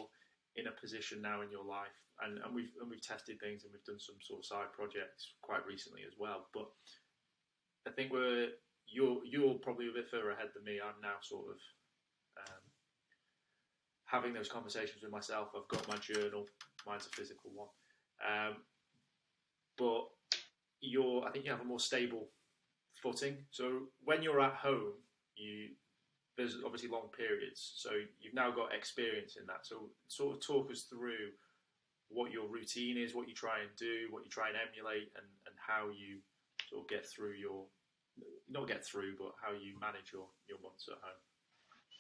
[0.56, 3.72] in a position now in your life, and, and we've and we've tested things and
[3.72, 6.46] we've done some sort of side projects quite recently as well.
[6.52, 6.68] But
[7.86, 8.48] I think we're
[8.86, 10.80] you're you're probably a bit further ahead than me.
[10.82, 11.58] I'm now sort of
[12.38, 12.62] um,
[14.04, 15.48] having those conversations with myself.
[15.56, 16.46] I've got my journal.
[16.86, 17.68] Mine's a physical one.
[18.22, 18.56] Um,
[19.78, 20.06] but
[20.80, 22.28] you're, I think you have a more stable
[23.02, 23.38] footing.
[23.50, 24.92] So when you're at home,
[25.36, 25.70] you
[26.36, 27.72] there's obviously long periods.
[27.76, 27.90] So
[28.20, 29.64] you've now got experience in that.
[29.66, 31.32] So sort of talk us through
[32.12, 35.26] what your routine is, what you try and do, what you try and emulate, and,
[35.46, 36.18] and how you
[36.68, 37.64] sort of get through your
[38.50, 41.20] not get through, but how you manage your, your months at home.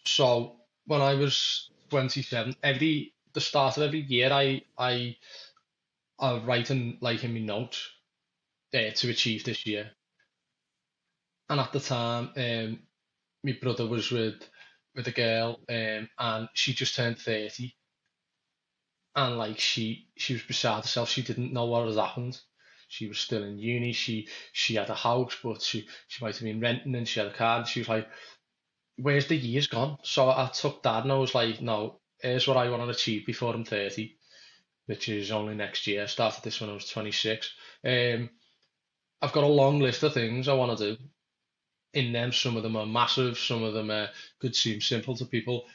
[0.04, 0.56] So
[0.86, 5.16] when I was 27, every the start of every year, I I
[6.18, 7.88] I write in like in my notes
[8.74, 9.90] uh, to achieve this year.
[11.48, 12.78] And at the time, um,
[13.44, 14.48] my brother was with
[14.94, 17.74] with a girl, um, and she just turned 30,
[19.16, 21.10] and like she she was beside herself.
[21.10, 22.40] She didn't know what had happened.
[22.88, 23.92] She was still in uni.
[23.92, 27.28] She she had a house, but she she might have been renting, and she had
[27.28, 27.58] a car.
[27.58, 28.08] And she was like,
[28.96, 32.56] "Where's the years gone?" So I took dad, and I was like, "No, here's what
[32.56, 34.16] I want to achieve before I'm 30."
[34.86, 36.04] which is only next year.
[36.04, 37.54] I started this when I was 26.
[37.84, 38.30] Um,
[39.20, 41.02] I've got a long list of things I want to do.
[41.94, 44.10] In them, some of them are massive, some of them are,
[44.40, 45.66] could seem simple to people.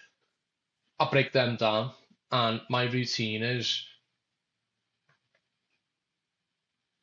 [0.99, 1.93] I break them down,
[2.31, 3.83] and my routine is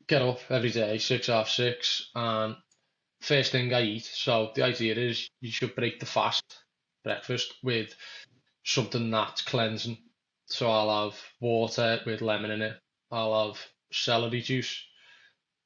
[0.06, 2.56] get up every day, six half six, and
[3.20, 4.04] first thing I eat.
[4.04, 6.44] So the idea is you should break the fast
[7.02, 7.94] breakfast with
[8.64, 9.98] something that's cleansing.
[10.46, 12.76] So I'll have water with lemon in it.
[13.10, 13.60] I'll have
[13.92, 14.84] celery juice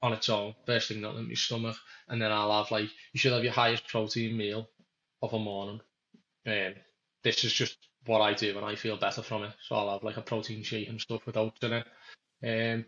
[0.03, 1.77] on its own, first thing not in my stomach,
[2.09, 4.69] and then I'll have like you should have your highest protein meal
[5.23, 5.81] of a morning.
[6.47, 6.75] Um,
[7.25, 7.77] this is just
[8.09, 9.53] what I do and I feel better from it.
[9.67, 11.87] So I'll have like a protein shake and stuff with oats in it.
[12.45, 12.85] Um,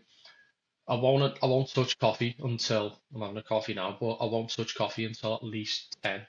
[0.87, 4.49] I won't I won't touch coffee until I'm having a coffee now, but I won't
[4.49, 6.21] touch coffee until at least ten.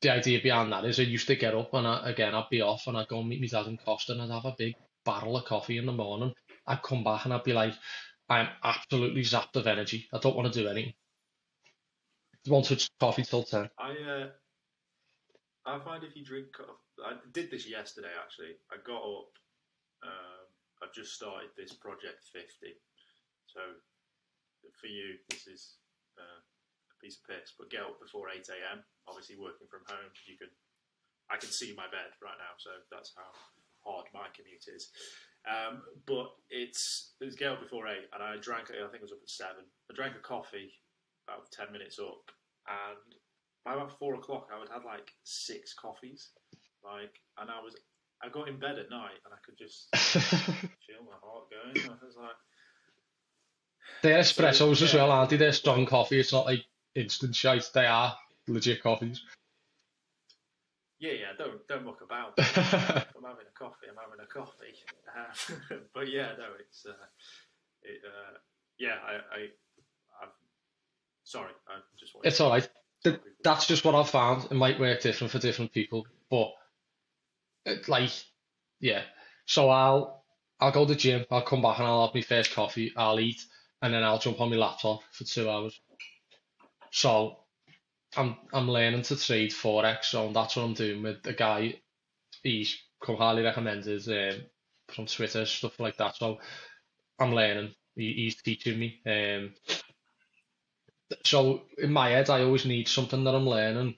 [0.00, 2.62] The idea behind that is I used to get up and I, again I'd be
[2.62, 4.76] off and I'd go and meet my dad in Costa and I'd have a big
[5.04, 6.32] barrel of coffee in the morning.
[6.66, 7.74] I'd come back and I'd be like,
[8.28, 10.06] I'm absolutely zapped of energy.
[10.12, 10.94] I don't want to do anything.
[12.46, 13.68] I won't touch coffee till ten.
[13.78, 14.28] I uh,
[15.66, 16.70] I find if you drink, coffee,
[17.04, 18.58] I did this yesterday actually.
[18.72, 19.32] I got up.
[20.02, 20.46] Um,
[20.82, 22.78] I've just started this project fifty,
[23.46, 23.60] so
[24.80, 25.78] for you, this is
[26.18, 28.82] uh, a piece of piss, but get up before 8 a.m.
[29.06, 30.50] Obviously, working from home, you can.
[31.28, 33.28] I can see my bed right now, so that's how
[33.84, 34.88] hard my commute is.
[35.44, 38.72] Um, but it's it was get up before eight, and I drank.
[38.72, 39.64] I think it was up at seven.
[39.90, 40.72] I drank a coffee
[41.28, 42.32] about ten minutes up,
[42.64, 43.12] and
[43.64, 46.32] by about four o'clock, I would have had like six coffees,
[46.84, 47.74] like, and I was.
[48.20, 51.88] I got in bed at night, and I could just feel my heart going.
[51.88, 52.30] I was like,
[54.02, 55.02] They're So, espressos as yeah.
[55.02, 55.36] well, aren't they?
[55.36, 56.18] They're strong coffee.
[56.18, 56.64] It's not like
[56.96, 57.70] instant shite.
[57.72, 58.16] They are
[58.48, 59.22] legit coffees.
[60.98, 62.32] yeah, yeah, don't don't muck about.
[62.38, 64.74] I'm having a coffee, I'm having a coffee.
[65.70, 66.92] Um, but yeah, no, it's uh,
[67.82, 68.38] it, uh,
[68.80, 69.40] yeah, I, I,
[70.22, 70.28] I've,
[71.22, 72.14] sorry, I just.
[72.24, 72.68] It's all right.
[73.04, 74.46] Th- That's just what I've found.
[74.50, 76.50] It might work different for different people, but
[77.88, 78.10] like,
[78.80, 79.02] yeah.
[79.46, 80.24] So I'll
[80.60, 81.24] I'll go to the gym.
[81.30, 82.92] I'll come back and I'll have my first coffee.
[82.96, 83.40] I'll eat,
[83.82, 85.78] and then I'll jump on my laptop for two hours.
[86.90, 87.38] So
[88.16, 90.06] I'm I'm learning to trade forex.
[90.06, 91.80] So that's what I'm doing with a guy.
[92.42, 94.42] He's come highly recommended um,
[94.94, 96.16] from Twitter stuff like that.
[96.16, 96.38] So
[97.18, 97.74] I'm learning.
[97.96, 99.00] He, he's teaching me.
[99.06, 99.54] Um,
[101.24, 103.96] so in my head, I always need something that I'm learning,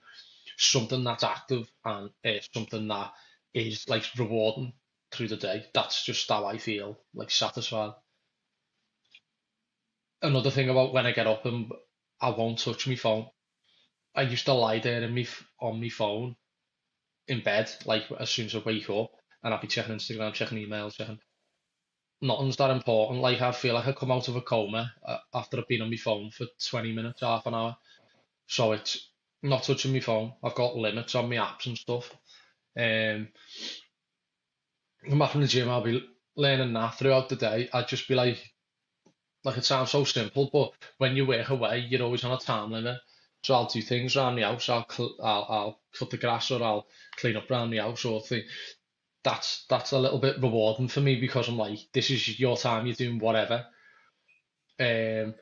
[0.58, 3.12] something that's active, and uh, something that
[3.54, 4.72] is like rewarding
[5.12, 5.64] through the day.
[5.74, 7.92] That's just how I feel, like satisfied.
[10.22, 11.70] Another thing about when I get up and
[12.20, 13.26] I won't touch my phone.
[14.14, 15.26] I used to lie there in me
[15.60, 16.36] on my phone
[17.28, 20.58] in bed, like as soon as I wake up, and I'd be checking Instagram, checking
[20.58, 21.20] emails, checking.
[22.20, 23.20] Nothing's that important.
[23.20, 25.90] Like I feel like I come out of a coma uh, after I've been on
[25.90, 27.76] my phone for 20 minutes, half an hour.
[28.46, 29.10] So it's
[29.42, 30.34] not touching my phone.
[30.42, 32.10] I've got limits on my apps and stuff.
[32.76, 33.28] Um,
[35.08, 36.04] come back from the gym, I'll be
[36.36, 37.68] learning that throughout the day.
[37.72, 38.38] I'd just be like,
[39.44, 42.70] like it sounds so simple, but when you work away, you're always on a time
[42.72, 42.98] limit.
[43.42, 44.68] So I'll do things around the house.
[44.68, 48.20] I'll cl- I'll, I'll cut the grass or I'll clean up around the house or
[48.20, 48.42] thing.
[49.24, 52.86] That's that's a little bit rewarding for me because I'm like, this is your time.
[52.86, 53.66] You're doing whatever.
[54.78, 55.34] Um,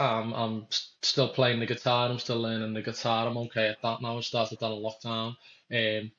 [0.00, 0.66] I'm I'm
[1.02, 2.08] still playing the guitar.
[2.10, 3.28] I'm still learning the guitar.
[3.28, 4.18] I'm okay at that now.
[4.18, 5.36] I started that in lockdown.
[5.72, 6.12] Um,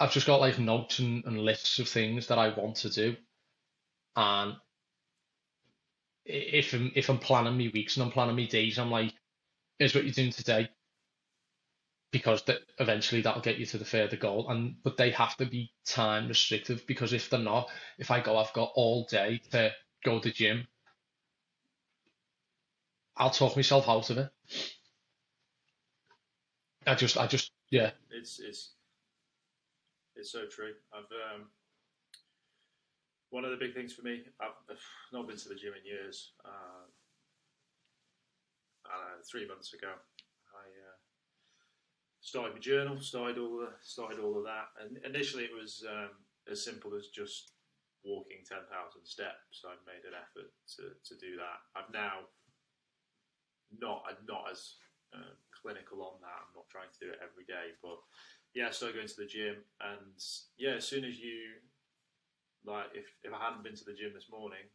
[0.00, 3.16] I've just got like notes and, and lists of things that I want to do,
[4.16, 4.56] and
[6.24, 9.14] if I'm if I'm planning my weeks and I'm planning my days, I'm like,
[9.78, 10.70] here's what you're doing today,
[12.12, 14.48] because that eventually that'll get you to the further goal.
[14.50, 18.38] And but they have to be time restrictive because if they're not, if I go,
[18.38, 19.72] I've got all day to
[20.04, 20.66] go to the gym,
[23.20, 24.30] I'll talk myself out of it.
[26.86, 28.72] I just I just yeah It's it's
[30.16, 30.72] it's so true.
[30.94, 31.04] I've
[31.36, 31.48] um,
[33.28, 34.22] one of the big things for me.
[34.40, 34.56] I've,
[35.12, 36.32] not been to the gym in years.
[36.44, 36.88] Uh,
[38.86, 40.96] uh, three months ago, I uh,
[42.20, 46.10] started my journal, started all the, started all of that, and initially it was um,
[46.50, 47.52] as simple as just
[48.02, 49.62] walking ten thousand steps.
[49.64, 51.60] I made an effort to, to do that.
[51.76, 52.26] I've now
[53.78, 54.74] not I'm not as
[55.14, 56.40] uh, clinical on that.
[56.42, 57.98] I'm not trying to do it every day, but
[58.54, 60.18] yeah, I started going to the gym, and
[60.58, 61.62] yeah, as soon as you
[62.64, 64.66] like, if if I hadn't been to the gym this morning,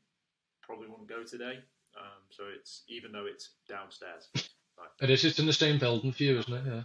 [0.62, 1.60] probably wouldn't go today.
[1.96, 6.12] Um, so it's even though it's downstairs, like it is just in the same building
[6.12, 6.64] for you, isn't it?
[6.66, 6.84] Yeah.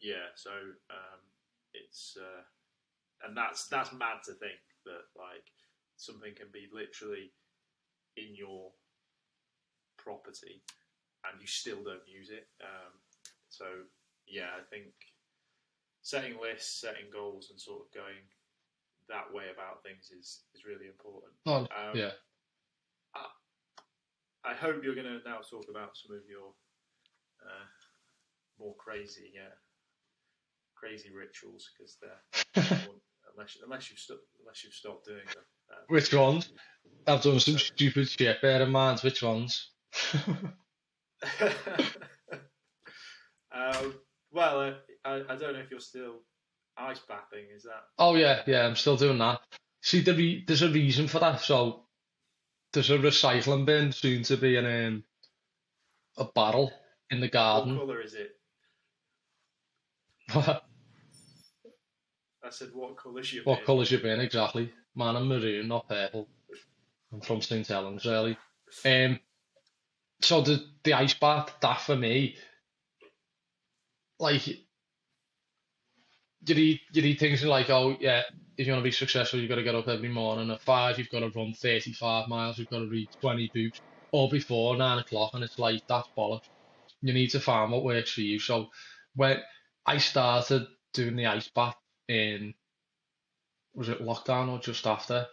[0.00, 0.28] yeah.
[0.34, 1.20] So um,
[1.72, 2.42] it's uh,
[3.26, 5.46] and that's that's mad to think that like
[5.96, 7.32] something can be literally
[8.16, 8.70] in your
[10.04, 10.60] property
[11.24, 12.46] and you still don't use it.
[12.62, 12.92] Um,
[13.48, 13.64] so
[14.28, 14.92] yeah, I think
[16.02, 18.28] setting lists, setting goals, and sort of going
[19.08, 21.32] that way about things is is really important.
[21.46, 22.12] Oh Um, yeah.
[24.44, 26.52] I hope you're going to now talk about some of your
[27.42, 27.64] uh,
[28.58, 29.54] more crazy, uh,
[30.74, 32.68] crazy rituals because they're
[33.34, 35.44] unless unless you've sto- unless you've stopped doing them.
[35.70, 36.52] Um, Which ones?
[37.06, 38.42] I've done some stupid shit.
[38.42, 39.70] Bear in mind which ones.
[43.54, 43.94] um,
[44.32, 44.72] well, uh,
[45.04, 46.20] I, I don't know if you're still
[46.76, 47.46] ice bathing.
[47.54, 49.40] Is that Oh yeah, yeah, I'm still doing that.
[49.82, 51.40] See, the re there's a reason for that.
[51.40, 51.84] So
[52.72, 55.04] there's a recycling bin soon to be in um,
[56.16, 56.72] a barrel
[57.10, 57.76] in the garden.
[57.76, 58.32] what colour is it?
[62.44, 63.66] I said, what colour's your What bin?
[63.66, 64.72] colour's your bin exactly?
[64.94, 66.28] Man, I'm maroon, not purple.
[67.12, 68.36] I'm from St Helens, really.
[68.84, 69.18] Um,
[70.24, 72.36] so the the ice bath, that for me,
[74.18, 74.56] like you
[76.48, 78.22] read you read things like, oh yeah,
[78.56, 80.98] if you want to be successful, you've got to get up every morning at five.
[80.98, 82.58] You've got to run thirty-five miles.
[82.58, 83.80] You've got to read twenty books,
[84.12, 86.48] or before nine o'clock, and it's like that's bollocks.
[87.02, 88.38] You need to find what works for you.
[88.40, 88.68] So
[89.16, 89.38] when
[89.86, 91.76] I started doing the ice bath
[92.08, 92.54] in
[93.74, 95.26] was it lockdown or just after?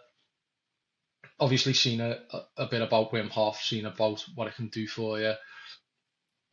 [1.42, 2.20] Obviously, seen a,
[2.56, 5.34] a, bit about Wim Hof, seen about what it can do for you.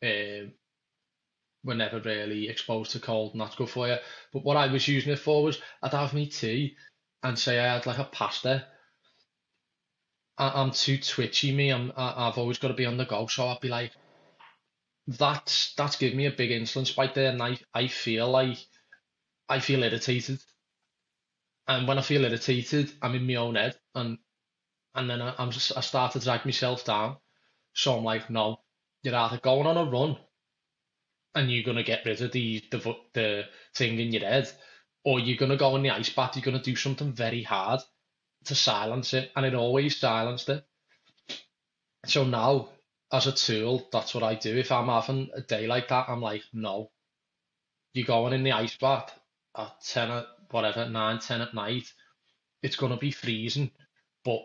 [0.02, 0.52] Um,
[1.62, 3.98] we're never really exposed to cold, and that's good for you.
[4.32, 6.76] But what I was using it for was I'd have me tea
[7.22, 8.66] and say I had like a pasta.
[10.36, 11.70] I, I'm too twitchy, me.
[11.70, 13.92] I'm I, I've always got to be on the go, so I'd be like,
[15.06, 18.58] that's that's giving me a big insulin spike there, and I I feel like
[19.48, 20.40] I feel irritated.
[21.68, 24.18] And when I feel irritated, I'm in my own head, and
[24.94, 27.16] and then I, I'm just I start to drag myself down.
[27.74, 28.60] So I'm like, no,
[29.02, 30.16] you're either going on a run
[31.34, 34.50] and you're gonna get rid of the the the thing in your head,
[35.04, 36.36] or you're gonna go in the ice bath.
[36.36, 37.80] You're gonna do something very hard
[38.46, 40.64] to silence it, and it always silenced it.
[42.06, 42.70] So now,
[43.12, 44.56] as a tool, that's what I do.
[44.56, 46.90] If I'm having a day like that, I'm like, no,
[47.92, 49.12] you're going in the ice bath
[49.56, 51.92] at ten at whatever nine ten at night.
[52.62, 53.70] It's gonna be freezing,
[54.24, 54.40] but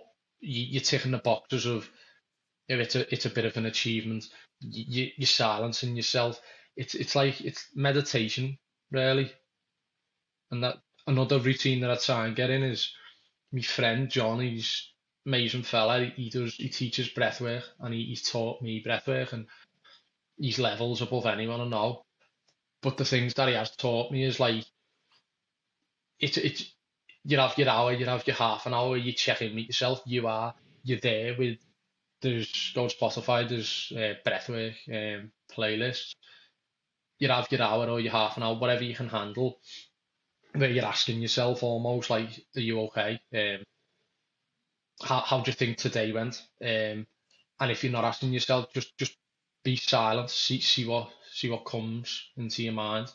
[0.46, 1.90] you, you're ticking the boxes of
[2.68, 4.26] if it's a it's a bit of an achievement.
[4.62, 6.42] You, you're silencing yourself
[6.76, 8.58] it's it's like it's meditation
[8.92, 9.32] really.
[10.52, 10.78] And that
[11.08, 12.92] another routine that I try and get in is
[13.52, 14.92] my friend John, he's
[15.26, 16.06] amazing fella.
[16.16, 19.48] He does he teaches breathwork and he, he's taught me breathwork and
[20.38, 22.04] he's levels above anyone I know.
[22.82, 24.66] But the things that he has taught me is like
[26.20, 26.75] it's it's
[27.26, 30.02] you have your hour, you have your half an hour, you check in with yourself,
[30.06, 30.54] you are
[30.84, 31.58] you're there with
[32.22, 36.14] there's go on Spotify, there's uh, breathwork um, playlists
[37.20, 39.60] you have your hour or your half an hour, whatever you can handle,
[40.54, 43.20] where you're asking yourself almost like, are you okay?
[43.34, 43.64] Um,
[45.02, 46.42] how, how do you think today went?
[46.62, 47.08] Um,
[47.60, 49.18] and if you're not asking yourself, just just
[49.64, 53.12] be silent, see see what see what comes into your mind.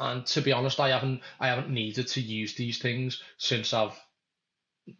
[0.00, 3.98] And to be honest, I haven't I haven't needed to use these things since I've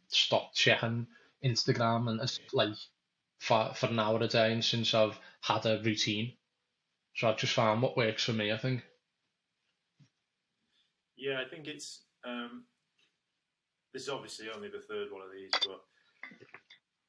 [0.08, 1.06] stopped checking
[1.42, 2.74] Instagram and it's like
[3.38, 6.34] for for an hour a day, and since I've had a routine.
[7.16, 8.82] So I've just found what works for me, I think.
[11.16, 12.64] Yeah, I think it's um,
[13.92, 15.80] this is obviously only the third one of these, but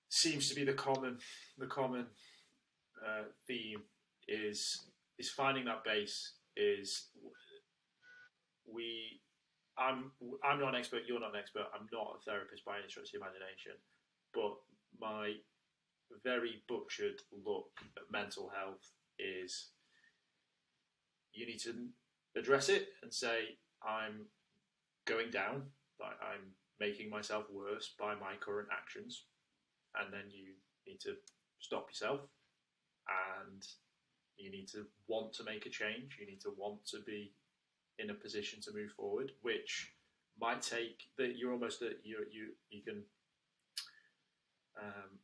[0.09, 1.17] seems to be the common
[1.57, 2.05] the common
[3.05, 3.81] uh, theme
[4.29, 4.85] is
[5.19, 7.09] is finding that base is
[8.73, 9.21] we
[9.77, 10.11] I'm
[10.43, 13.07] I'm not an expert you're not an expert I'm not a therapist by any stretch
[13.07, 13.79] of the imagination
[14.33, 14.55] but
[14.99, 15.35] my
[16.23, 19.69] very butchered look at mental health is
[21.33, 21.73] you need to
[22.35, 24.25] address it and say, I'm
[25.05, 25.63] going down,
[25.99, 29.23] like I'm making myself worse by my current actions.
[29.99, 30.53] And then you
[30.87, 31.15] need to
[31.59, 32.21] stop yourself
[33.49, 33.61] and
[34.37, 36.17] you need to want to make a change.
[36.19, 37.33] You need to want to be
[38.01, 39.93] in a position to move forward, which
[40.39, 43.03] might take that you're almost that you you you can
[44.79, 45.19] um,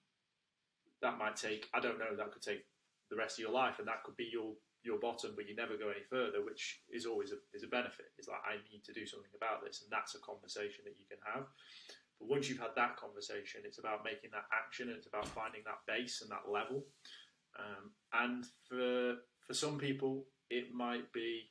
[1.02, 2.66] that might take I don't know that could take
[3.10, 4.54] the rest of your life and that could be your
[4.84, 8.14] your bottom, but you never go any further, which is always a, is a benefit.
[8.18, 11.06] It's like I need to do something about this, and that's a conversation that you
[11.10, 11.46] can have.
[12.20, 15.62] But once you've had that conversation, it's about making that action, and it's about finding
[15.66, 16.86] that base and that level.
[17.60, 21.50] Um, and for for some people, it might be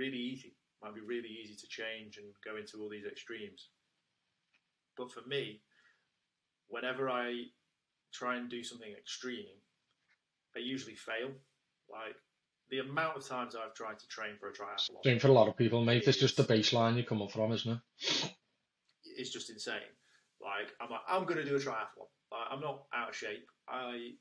[0.00, 0.48] really easy.
[0.48, 3.68] It might be really easy to change and go into all these extremes.
[4.96, 5.60] But for me,
[6.68, 7.44] whenever I
[8.12, 9.60] try and do something extreme,
[10.56, 11.30] I usually fail
[11.90, 12.16] like
[12.70, 15.04] the amount of times I've tried to train for a triathlon.
[15.04, 16.04] Same for a lot of people, mate.
[16.06, 18.32] It's just the baseline you're coming from, isn't it?
[19.04, 19.92] It's just insane.
[20.40, 22.08] Like I'm like, I'm going to do a triathlon.
[22.32, 23.46] Like, I'm not out of shape.
[23.68, 24.12] I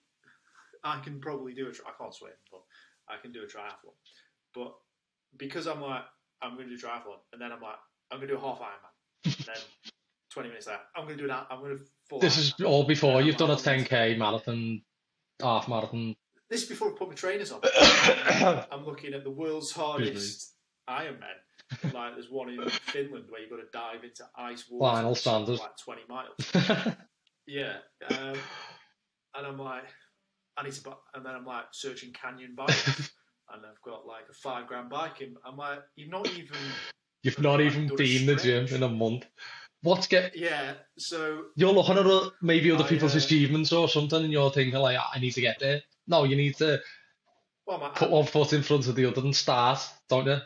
[0.83, 1.71] I can probably do a.
[1.71, 2.61] Tri- I can't swim, but
[3.07, 3.95] I can do a triathlon.
[4.53, 4.73] But
[5.37, 6.03] because I'm like,
[6.41, 7.75] I'm going to do triathlon, and then I'm like,
[8.11, 9.25] I'm going to do a half Ironman.
[9.25, 9.55] and then
[10.31, 11.47] 20 minutes later, I'm going to do that.
[11.49, 11.83] I'm going to.
[12.09, 14.81] Full This is all before you've done a 10k marathon,
[15.41, 16.15] half marathon.
[16.49, 17.61] This is before I put my trainers on.
[18.71, 20.55] I'm looking at the world's hardest
[20.89, 21.19] Ironman.
[21.93, 25.21] Like there's one in Finland where you've got to dive into ice water Lionel for
[25.21, 25.59] Sanders.
[25.59, 26.95] like 20 miles.
[27.45, 27.77] Yeah,
[28.09, 28.35] um,
[29.35, 29.83] and I'm like,
[30.57, 33.11] I need to, buy, and then I'm like searching Canyon bikes,
[33.53, 36.57] and I've got like a five grand bike, and I'm like, you've not even,
[37.23, 39.25] You've not even been the gym in a month.
[39.81, 40.73] What's get yeah.
[40.97, 44.79] So you're looking at maybe other I, people's uh, achievements or something, and you're thinking
[44.79, 45.81] like, I need to get there.
[46.07, 46.79] No, you need to
[47.65, 49.79] well, my, put one foot in front of the other and start,
[50.09, 50.37] don't you?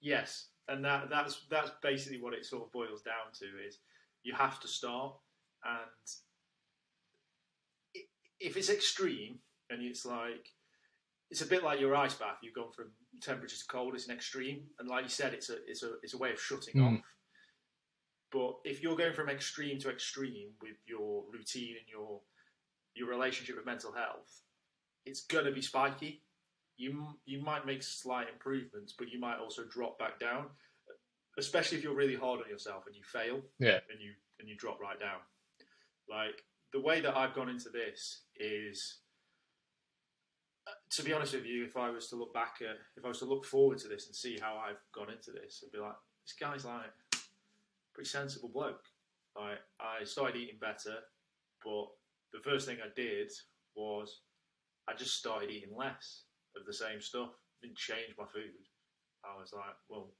[0.00, 3.78] Yes, and that that's that's basically what it sort of boils down to is
[4.24, 5.14] you have to start,
[5.64, 5.90] and
[8.40, 9.38] if it's extreme
[9.70, 10.48] and it's like
[11.32, 12.36] it's a bit like your ice bath.
[12.42, 12.90] You've gone from
[13.22, 13.94] temperature to cold.
[13.94, 16.38] It's an extreme, and like you said, it's a it's a it's a way of
[16.38, 16.98] shutting Mm.
[16.98, 17.04] off.
[18.30, 22.20] But if you're going from extreme to extreme with your routine and your
[22.94, 24.42] your relationship with mental health,
[25.06, 26.22] it's going to be spiky.
[26.76, 30.50] You you might make slight improvements, but you might also drop back down,
[31.38, 33.40] especially if you're really hard on yourself and you fail.
[33.58, 33.80] Yeah.
[33.90, 35.20] And you and you drop right down.
[36.08, 38.98] Like the way that I've gone into this is,
[40.90, 43.18] to be honest with you, if I was to look back at, if I was
[43.20, 45.96] to look forward to this and see how I've gone into this, I'd be like,
[46.24, 46.84] this guy's like
[47.14, 47.16] a
[47.94, 48.84] pretty sensible bloke.
[49.36, 50.96] Like I started eating better,
[51.64, 51.86] but
[52.32, 53.30] the first thing I did
[53.74, 54.20] was
[54.88, 56.24] I just started eating less
[56.56, 57.30] of the same stuff.
[57.62, 58.50] Didn't change my food.
[59.24, 60.10] I was like, well,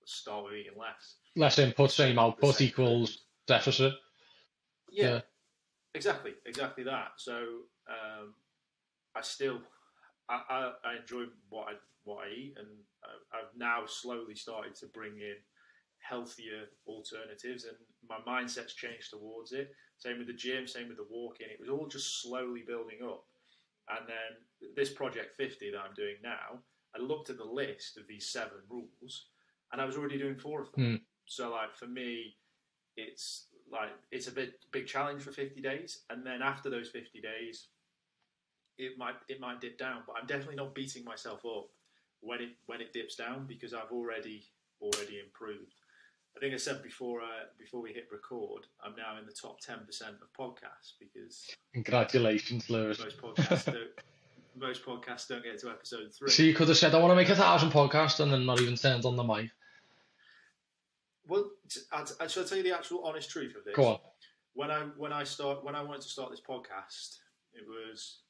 [0.00, 1.16] let's start with eating less.
[1.36, 3.18] Less input, same output same equals food.
[3.46, 3.92] deficit.
[4.90, 5.20] Yeah, Yeah.
[5.94, 7.12] exactly, exactly that.
[7.16, 7.36] So
[7.88, 8.34] um,
[9.14, 9.60] I still,
[10.28, 11.72] I, I, I enjoy what I
[12.04, 12.68] what I eat, and
[13.04, 15.36] I, I've now slowly started to bring in
[15.98, 17.76] healthier alternatives, and
[18.08, 19.70] my mindset's changed towards it.
[19.98, 21.48] Same with the gym, same with the walking.
[21.50, 23.24] It was all just slowly building up,
[23.90, 26.60] and then this project 50 that I'm doing now,
[26.94, 29.26] I looked at the list of these seven rules,
[29.72, 30.84] and I was already doing four of them.
[30.84, 30.96] Hmm.
[31.26, 32.36] So like for me,
[32.96, 37.20] it's like it's a bit big challenge for 50 days and then after those 50
[37.20, 37.68] days
[38.78, 41.66] it might it might dip down but i'm definitely not beating myself up
[42.20, 44.42] when it when it dips down because i've already
[44.80, 45.74] already improved
[46.36, 49.58] i think i said before uh, before we hit record i'm now in the top
[49.60, 52.98] 10% of podcasts because Congratulations, Lewis.
[52.98, 53.90] most podcasts don't
[54.56, 57.16] most podcasts don't get to episode 3 So you could have said, I want to
[57.16, 59.50] make a thousand podcasts and then not even turned on the mic.
[61.26, 61.50] well
[61.92, 63.98] I, I, shall I tell you the actual honest truth of this Go on.
[64.54, 67.18] when I when I start when I wanted to start this podcast,
[67.52, 68.20] it was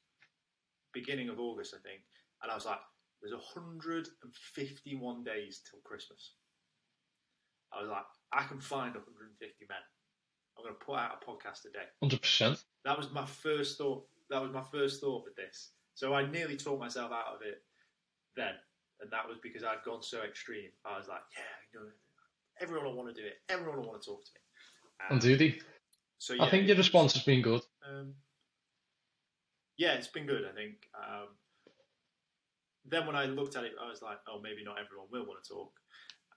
[0.93, 2.01] beginning of August, I think,
[2.41, 2.79] and I was like,
[3.21, 6.33] "There's 151 days till Christmas."
[7.71, 9.77] I was like, "I can find 150 men.
[10.57, 12.63] I'm going to put out a podcast a day." 100%.
[12.85, 14.07] That was my first thought.
[14.29, 15.71] That was my first thought with this.
[15.95, 17.63] So I nearly talked myself out of it
[18.35, 18.53] then,
[19.01, 20.71] and that was because I'd gone so extreme.
[20.85, 21.91] I was like, "Yeah, you know,
[22.61, 23.41] everyone will want to do it.
[23.49, 24.41] Everyone will want to talk to me."
[25.09, 25.59] And do they?
[26.17, 27.61] so yeah, I think your response has been good.
[27.87, 28.13] um,
[29.79, 30.43] yeah, it's been good.
[30.45, 30.75] I think.
[30.93, 31.29] Um,
[32.85, 35.43] then when I looked at it, I was like, oh, maybe not everyone will want
[35.43, 35.71] to talk,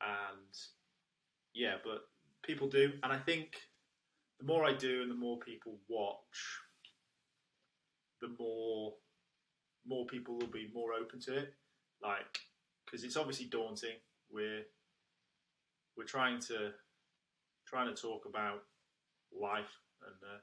[0.01, 0.55] and
[1.53, 2.03] yeah, but
[2.43, 3.57] people do, and I think
[4.39, 6.59] the more I do and the more people watch,
[8.21, 8.95] the more
[9.87, 11.55] more people will be more open to it.
[12.01, 12.39] Like,
[12.85, 13.97] because it's obviously daunting.
[14.31, 14.63] We're
[15.97, 16.71] we're trying to
[17.67, 18.63] trying to talk about
[19.33, 19.73] life
[20.07, 20.39] and uh,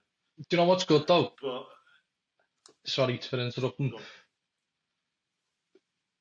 [0.50, 1.32] Do you know what's good though?
[1.42, 1.66] but
[2.86, 3.94] Sorry for interrupting.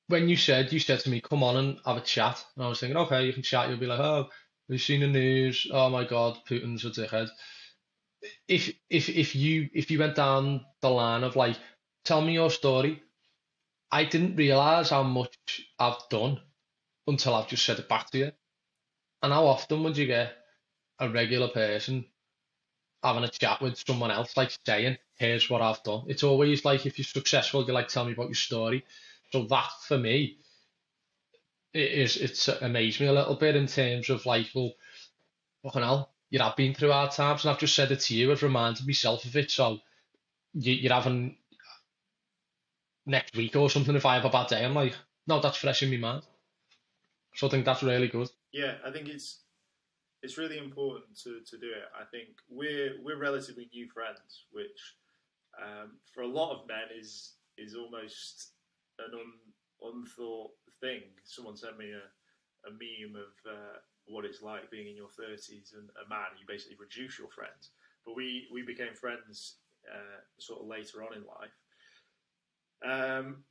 [0.09, 2.45] When you said, you said to me, come on and have a chat.
[2.57, 3.69] And I was thinking, okay, you can chat.
[3.69, 4.29] You'll be like, oh,
[4.69, 5.67] we've seen the news?
[5.73, 7.29] Oh my God, Putin's a dickhead.
[8.49, 11.57] If if if you if you went down the line of like,
[12.05, 13.03] tell me your story,
[13.93, 15.37] I didn't realize how much
[15.79, 16.41] I've done
[17.07, 18.33] until I've just said it back to you.
[19.23, 20.33] And how often would you get
[21.01, 22.07] a regular person
[23.03, 26.05] having a chat with someone else, like saying, here's what I've done.
[26.09, 28.85] It's always like if you're successful, you're like, tell me about your story.
[29.33, 30.39] So that for me
[31.75, 34.73] it is it's amazed me a little bit in terms of like, well,
[35.63, 38.33] fucking hell, you have been through hard times, and I've just said it to you,
[38.33, 39.51] I've reminded myself of it.
[39.51, 39.79] So
[40.55, 41.37] you, you're having
[43.07, 44.95] next week or something, if I have a bad day, I'm like,
[45.27, 46.23] no, that's fresh in my mind.
[47.35, 48.29] So I think that's really good.
[48.53, 49.41] Yeah, I think it's
[50.23, 51.87] it's really important to, to do it.
[51.99, 54.97] I think we're we're relatively new friends, which
[55.63, 58.53] um, for a lot of men is is almost
[58.99, 60.51] an un, unthought
[60.81, 61.03] thing.
[61.25, 65.75] Someone sent me a, a meme of uh, what it's like being in your thirties
[65.77, 66.35] and a man.
[66.39, 67.71] You basically reduce your friends,
[68.05, 69.57] but we we became friends
[69.89, 71.55] uh, sort of later on in life.
[72.85, 73.45] Um,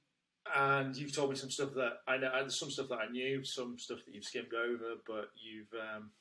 [0.55, 3.77] and you've told me some stuff that I know, some stuff that I knew, some
[3.77, 6.11] stuff that you've skimmed over, but you've um,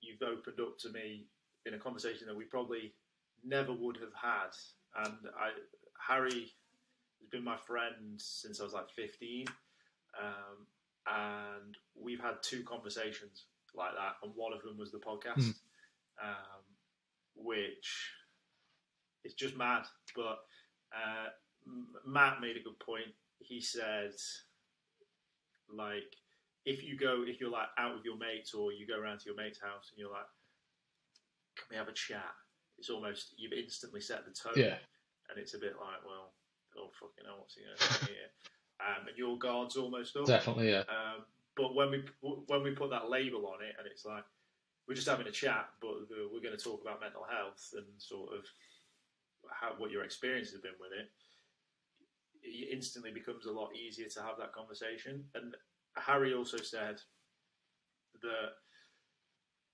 [0.00, 1.26] you've opened up to me
[1.66, 2.92] in a conversation that we probably
[3.44, 5.04] never would have had.
[5.04, 5.50] And I,
[6.08, 6.52] Harry
[7.20, 9.46] has been my friend since I was like 15,
[10.22, 10.66] um,
[11.06, 13.44] and we've had two conversations
[13.74, 15.54] like that, and one of them was the podcast, Mm.
[16.22, 16.62] um,
[17.34, 18.10] which
[19.24, 19.84] is just mad.
[20.14, 20.38] But
[20.94, 21.28] uh,
[21.66, 23.12] M- Matt made a good point.
[23.40, 24.12] He said,
[25.68, 26.14] like,
[26.66, 29.26] if you go, if you're like out with your mates or you go around to
[29.26, 30.26] your mate's house and you're like,
[31.56, 32.34] can we have a chat?
[32.78, 34.76] It's almost you've instantly set the tone, Yeah.
[35.30, 36.34] and it's a bit like, well,
[36.76, 38.30] oh fucking hell, what's he going to do here?
[38.82, 40.26] Um, and your guard's almost up.
[40.26, 40.84] Definitely, yeah.
[40.90, 41.24] Um,
[41.56, 44.24] but when we when we put that label on it, and it's like
[44.86, 47.86] we're just having a chat, but the, we're going to talk about mental health and
[47.96, 48.44] sort of
[49.48, 51.08] how what your experience has been with it.
[52.42, 55.24] It instantly becomes a lot easier to have that conversation.
[55.34, 55.54] And
[55.96, 57.00] Harry also said
[58.22, 58.50] that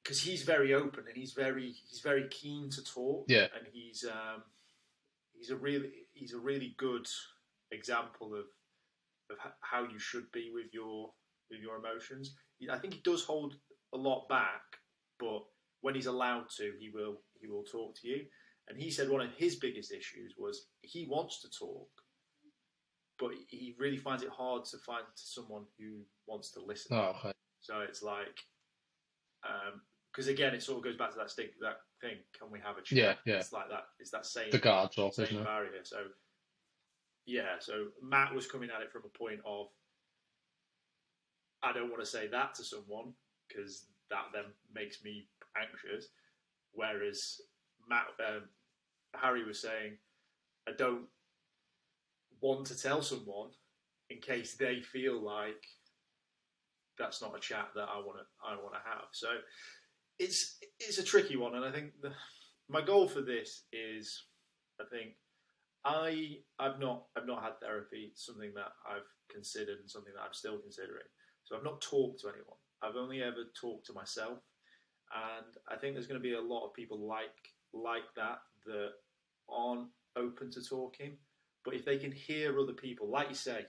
[0.02, 3.24] because he's very open and he's very he's very keen to talk.
[3.28, 3.46] Yeah.
[3.56, 4.42] and he's um,
[5.32, 7.06] he's a really he's a really good
[7.70, 8.46] example of
[9.30, 11.12] of how you should be with your
[11.50, 12.34] with your emotions.
[12.70, 13.56] I think he does hold
[13.92, 14.62] a lot back,
[15.18, 15.42] but
[15.80, 18.24] when he's allowed to, he will he will talk to you.
[18.68, 21.88] And he said one of his biggest issues was he wants to talk,
[23.22, 26.96] but he really finds it hard to find someone who wants to listen.
[26.96, 27.32] Oh, okay.
[27.60, 28.40] So it's like,
[30.10, 32.16] because again, it sort of goes back to that stick, that thing.
[32.36, 32.98] Can we have a chat?
[32.98, 33.38] Yeah, yeah.
[33.38, 33.84] It's like that.
[34.00, 35.44] It's that same The guards up, same isn't it?
[35.44, 35.70] barrier.
[35.84, 35.98] So
[37.24, 39.68] yeah, so Matt was coming at it from a point of
[41.62, 43.12] I don't want to say that to someone
[43.46, 46.08] because that then makes me anxious.
[46.72, 47.40] Whereas
[47.88, 48.48] Matt, um,
[49.14, 49.98] Harry was saying,
[50.68, 51.04] I don't
[52.42, 53.50] want to tell someone
[54.10, 55.64] in case they feel like
[56.98, 59.06] that's not a chat that I want to I want to have.
[59.12, 59.28] So
[60.18, 62.12] it's it's a tricky one, and I think the,
[62.68, 64.24] my goal for this is
[64.80, 65.14] I think
[65.84, 68.10] I I've not I've not had therapy.
[68.10, 71.08] It's something that I've considered and something that I'm still considering.
[71.44, 72.58] So I've not talked to anyone.
[72.82, 74.38] I've only ever talked to myself,
[75.14, 77.30] and I think there's going to be a lot of people like
[77.72, 78.90] like that that
[79.48, 81.16] aren't open to talking.
[81.64, 83.66] But if they can hear other people, like you say,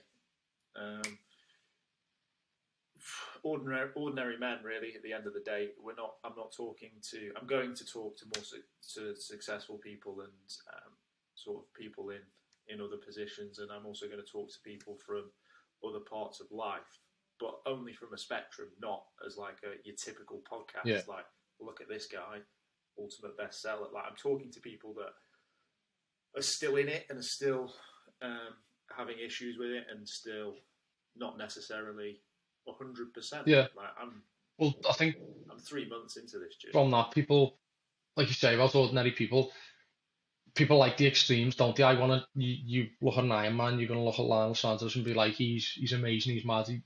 [0.76, 1.02] um,
[3.42, 4.94] ordinary ordinary men, really.
[4.96, 6.14] At the end of the day, we're not.
[6.24, 7.30] I'm not talking to.
[7.40, 8.62] I'm going to talk to more su-
[8.94, 10.32] to successful people and
[10.72, 10.92] um,
[11.34, 12.20] sort of people in
[12.66, 15.30] in other positions, and I'm also going to talk to people from
[15.86, 16.98] other parts of life,
[17.38, 20.86] but only from a spectrum, not as like a your typical podcast.
[20.86, 21.00] Yeah.
[21.06, 21.26] Like,
[21.60, 22.38] look at this guy,
[22.98, 23.92] ultimate bestseller.
[23.92, 25.12] Like, I'm talking to people that
[26.36, 27.72] are still in it and are still
[28.22, 28.54] um,
[28.96, 30.54] having issues with it, and still
[31.16, 32.20] not necessarily
[32.78, 33.46] hundred percent.
[33.46, 33.66] Yeah.
[33.76, 34.22] Like, I'm
[34.58, 35.16] Well, I think
[35.50, 36.72] I'm three months into this, Jim.
[36.72, 37.58] from that, people,
[38.16, 39.52] like you say about ordinary people,
[40.54, 41.82] people like the extremes, don't they?
[41.82, 44.24] I want to, you, you look at an Iron Man, you're going to look at
[44.24, 46.82] Lionel Sanders and be like, he's he's amazing, he's mad, he,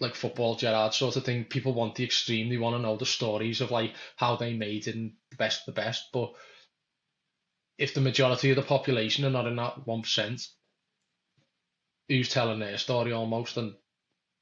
[0.00, 1.44] like football Gerrard sort of thing.
[1.44, 4.86] People want the extreme, they want to know the stories of like how they made
[4.86, 6.10] it and the best of the best.
[6.12, 6.32] But
[7.80, 10.48] if the majority of the population are not in that 1%,
[12.08, 13.74] who's telling their story almost, and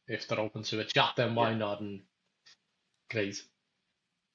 [0.09, 1.59] if they're open to a chat, then why Yeah.
[1.59, 1.81] not?
[1.81, 2.02] And
[3.10, 3.40] great.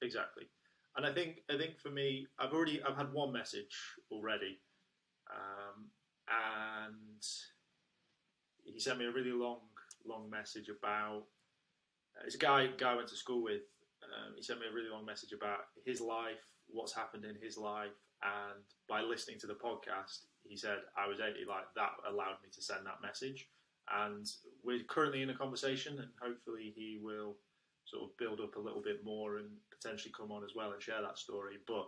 [0.00, 0.48] Exactly.
[0.96, 3.76] And I think I think for me, I've already I've had one message
[4.10, 4.60] already,
[5.28, 5.90] um,
[6.28, 7.22] and
[8.64, 9.60] he sent me a really long
[10.04, 11.26] long message about.
[12.16, 13.62] Uh, it's a guy guy I went to school with.
[14.04, 17.58] Um, he sent me a really long message about his life, what's happened in his
[17.58, 22.42] life, and by listening to the podcast, he said I was able like that allowed
[22.42, 23.48] me to send that message.
[23.92, 24.26] And
[24.64, 27.36] we're currently in a conversation, and hopefully he will
[27.84, 30.82] sort of build up a little bit more and potentially come on as well and
[30.82, 31.56] share that story.
[31.68, 31.86] But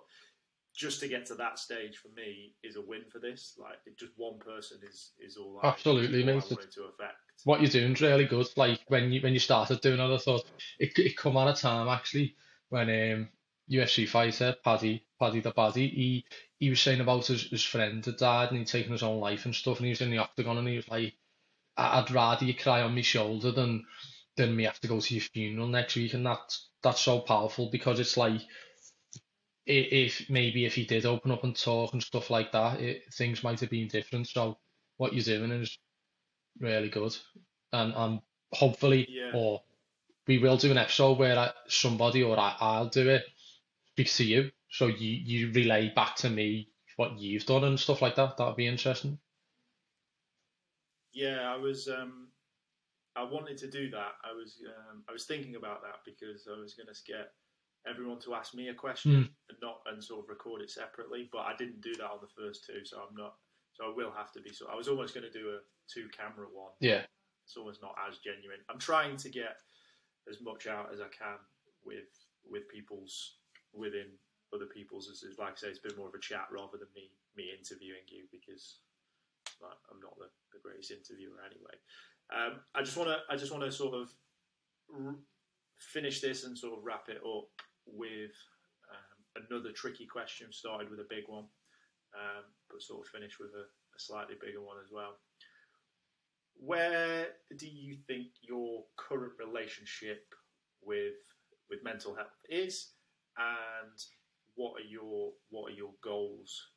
[0.74, 3.54] just to get to that stage for me is a win for this.
[3.58, 6.50] Like it- just one person is is all I, Absolutely, all I mate.
[6.50, 7.16] wanted to affect.
[7.44, 8.46] what you're doing is really good.
[8.56, 10.44] Like when you when you started doing it, I thought
[10.78, 12.36] it it come at a time actually
[12.68, 13.28] when um
[13.70, 16.24] UFC fighter Paddy Paddy the Baddy he
[16.58, 19.44] he was saying about his, his friend had died and he'd taken his own life
[19.44, 21.14] and stuff and he was in the octagon and he was like
[21.76, 23.84] "I- I'd rather you cry on my shoulder than
[24.36, 27.70] than me have to go to your funeral next week and that's that's so powerful
[27.70, 28.40] because it's like
[29.66, 33.42] if maybe if he did open up and talk and stuff like that it, things
[33.42, 34.58] might have been different so
[34.96, 35.78] what you're doing is
[36.60, 37.14] really good.
[37.72, 38.22] And um,
[38.52, 39.32] hopefully, Yeah.
[39.34, 39.62] or
[40.26, 43.24] we will do an episode where I, somebody or I, I'll do it,
[43.96, 48.02] speak to you, so you you relay back to me what you've done and stuff
[48.02, 48.36] like that.
[48.36, 49.18] That'd be interesting.
[51.14, 51.88] Yeah, I was.
[51.88, 52.28] Um,
[53.16, 54.12] I wanted to do that.
[54.22, 54.60] I was.
[54.66, 57.32] Um, I was thinking about that because I was going to get
[57.88, 59.28] everyone to ask me a question Mm.
[59.48, 61.28] and not and sort of record it separately.
[61.32, 63.34] But I didn't do that on the first two, so I'm not.
[63.72, 64.52] So I will have to be.
[64.52, 65.58] So I was almost going to do a
[65.92, 66.72] two camera one.
[66.80, 67.02] Yeah,
[67.46, 68.60] It's almost not as genuine.
[68.68, 69.56] I'm trying to get
[70.28, 71.38] as much out as I can
[71.84, 72.12] with
[72.50, 73.36] with people's
[73.76, 74.16] within
[74.54, 75.08] other people's.
[75.08, 78.08] As like I say, it's been more of a chat rather than me me interviewing
[78.08, 78.80] you because
[79.60, 81.76] like, I'm not the, the greatest interviewer anyway.
[82.32, 84.12] Um, I just want to I just want to sort of
[84.92, 85.16] r-
[85.78, 87.48] finish this and sort of wrap it up
[87.86, 88.34] with
[88.90, 90.48] um, another tricky question.
[90.50, 91.46] Started with a big one,
[92.14, 95.18] um, but sort of finish with a, a slightly bigger one as well.
[96.58, 97.28] Where
[97.58, 100.24] do you think your current relationship
[100.82, 101.14] with
[101.68, 102.92] with mental health is,
[103.38, 103.98] and
[104.54, 106.70] what are your what are your goals,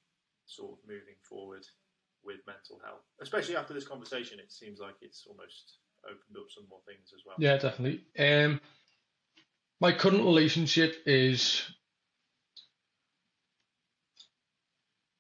[0.46, 1.66] sort of moving forward
[2.24, 3.04] with mental health?
[3.22, 7.24] Especially after this conversation, it seems like it's almost opened up some more things as
[7.26, 7.36] well.
[7.40, 8.04] Yeah, definitely.
[8.18, 8.62] Um,
[9.80, 11.64] my current relationship is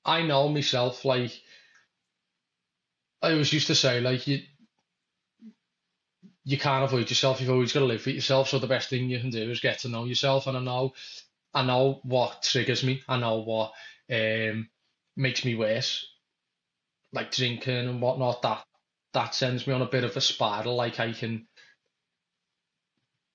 [0.06, 1.32] I know myself like
[3.22, 4.42] I always used to say like you
[6.44, 7.40] you can't avoid yourself.
[7.40, 8.50] You've always got to live with yourself.
[8.50, 10.48] So the best thing you can do is get to know yourself.
[10.48, 10.94] And I know,
[11.54, 13.04] I know what triggers me.
[13.08, 13.74] I know what
[14.12, 14.70] um
[15.16, 16.06] makes me worse,
[17.14, 18.42] like drinking and whatnot.
[18.44, 18.66] That
[19.14, 20.76] that sends me on a bit of a spiral.
[20.76, 21.48] Like I can,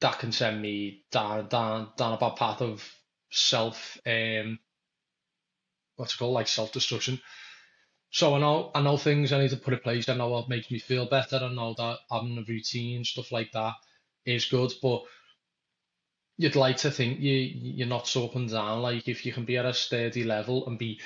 [0.00, 2.88] that can send me down down down a bad path of
[3.30, 4.58] self um
[5.96, 7.20] what's it called like self destruction.
[8.10, 10.08] So I know I know things I need to put in place.
[10.08, 11.36] I know what makes me feel better.
[11.36, 13.74] I know that having a routine, and stuff like that,
[14.26, 14.72] is good.
[14.82, 15.02] But
[16.36, 18.82] you'd like to think you you're not so up and down.
[18.82, 21.00] Like if you can be at a steady level and be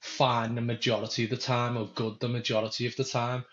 [0.00, 3.44] fine the majority of the time or good the majority of the time,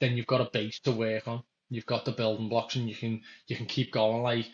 [0.00, 1.42] then you've got a base to work on.
[1.70, 4.22] You've got the building blocks and you can you can keep going.
[4.22, 4.46] Like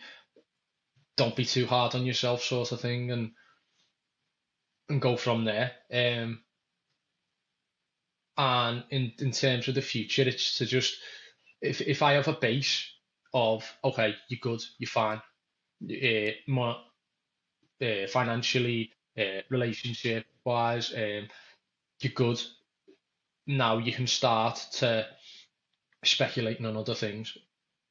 [1.17, 3.31] don't be too hard on yourself, sort of thing, and
[4.89, 5.71] and go from there.
[5.91, 6.41] Um,
[8.37, 10.97] and in in terms of the future, it's to just
[11.61, 12.85] if if I have a base
[13.33, 15.21] of okay, you're good, you're fine,
[16.47, 16.77] more
[17.81, 21.27] uh, financially, uh, relationship wise, um,
[22.01, 22.41] you're good.
[23.47, 25.07] Now you can start to
[26.03, 27.37] speculating on other things,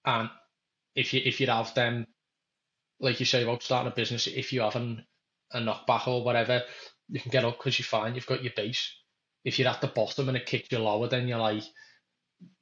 [0.05, 0.31] and
[0.94, 2.06] if you if you have them,
[3.01, 5.05] like you say about starting a business, if you have an,
[5.52, 6.62] a knockback or whatever,
[7.09, 8.15] you can get up because you're fine.
[8.15, 8.94] You've got your base
[9.44, 11.62] if you're at the bottom and it kicks you lower, then you're like,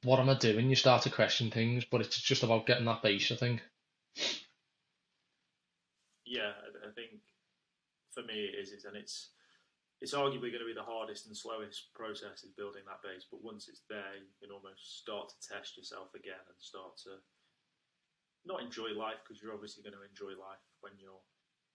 [0.03, 0.69] what am I doing?
[0.69, 3.61] You start to question things, but it's just about getting that base, I think.
[6.25, 7.19] Yeah, I think
[8.11, 9.35] for me it is, and it's
[10.01, 13.23] it's arguably going to be the hardest and slowest process is building that base.
[13.29, 17.23] But once it's there, you can almost start to test yourself again and start to
[18.43, 21.23] not enjoy life because you're obviously going to enjoy life when you're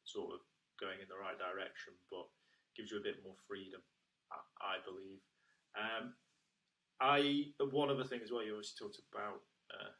[0.05, 0.45] sort of
[0.77, 2.29] going in the right direction, but
[2.77, 3.81] gives you a bit more freedom
[4.61, 5.23] I believe.
[5.77, 6.15] Um,
[7.01, 8.45] I one other thing as well.
[8.45, 9.41] You always talked about
[9.73, 9.93] uh,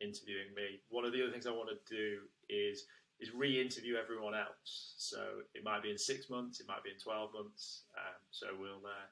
[0.00, 0.80] interviewing me.
[0.88, 2.84] One of the other things I want to do is
[3.20, 4.94] is re-interview everyone else.
[4.96, 7.84] So it might be in six months, it might be in twelve months.
[7.96, 9.08] Um, so we'll uh,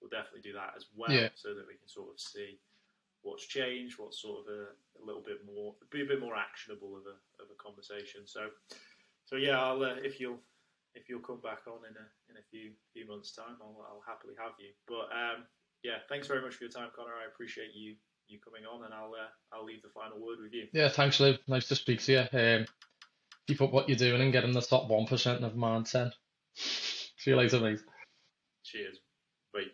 [0.00, 1.28] we'll definitely do that as well, yeah.
[1.34, 2.58] so that we can sort of see
[3.22, 6.96] what's changed, what's sort of a, a, little bit more, be a bit more actionable
[6.96, 8.24] of a of a conversation.
[8.24, 8.48] So
[9.24, 10.40] so yeah, I'll uh, if you'll
[10.94, 14.04] if you'll come back on in a in a few few months' time, I'll, I'll
[14.06, 14.72] happily have you.
[14.88, 15.44] But um,
[15.82, 17.14] yeah, thanks very much for your time, Connor.
[17.14, 17.94] I appreciate you
[18.26, 20.66] you coming on, and I'll uh, I'll leave the final word with you.
[20.72, 21.34] Yeah, thanks, Lou.
[21.46, 22.38] Nice to speak to you.
[22.38, 22.66] Um,
[23.46, 26.12] keep up what you're doing and get in the top one percent of man ten.
[26.54, 27.80] See you later, mate.
[28.64, 28.98] Cheers.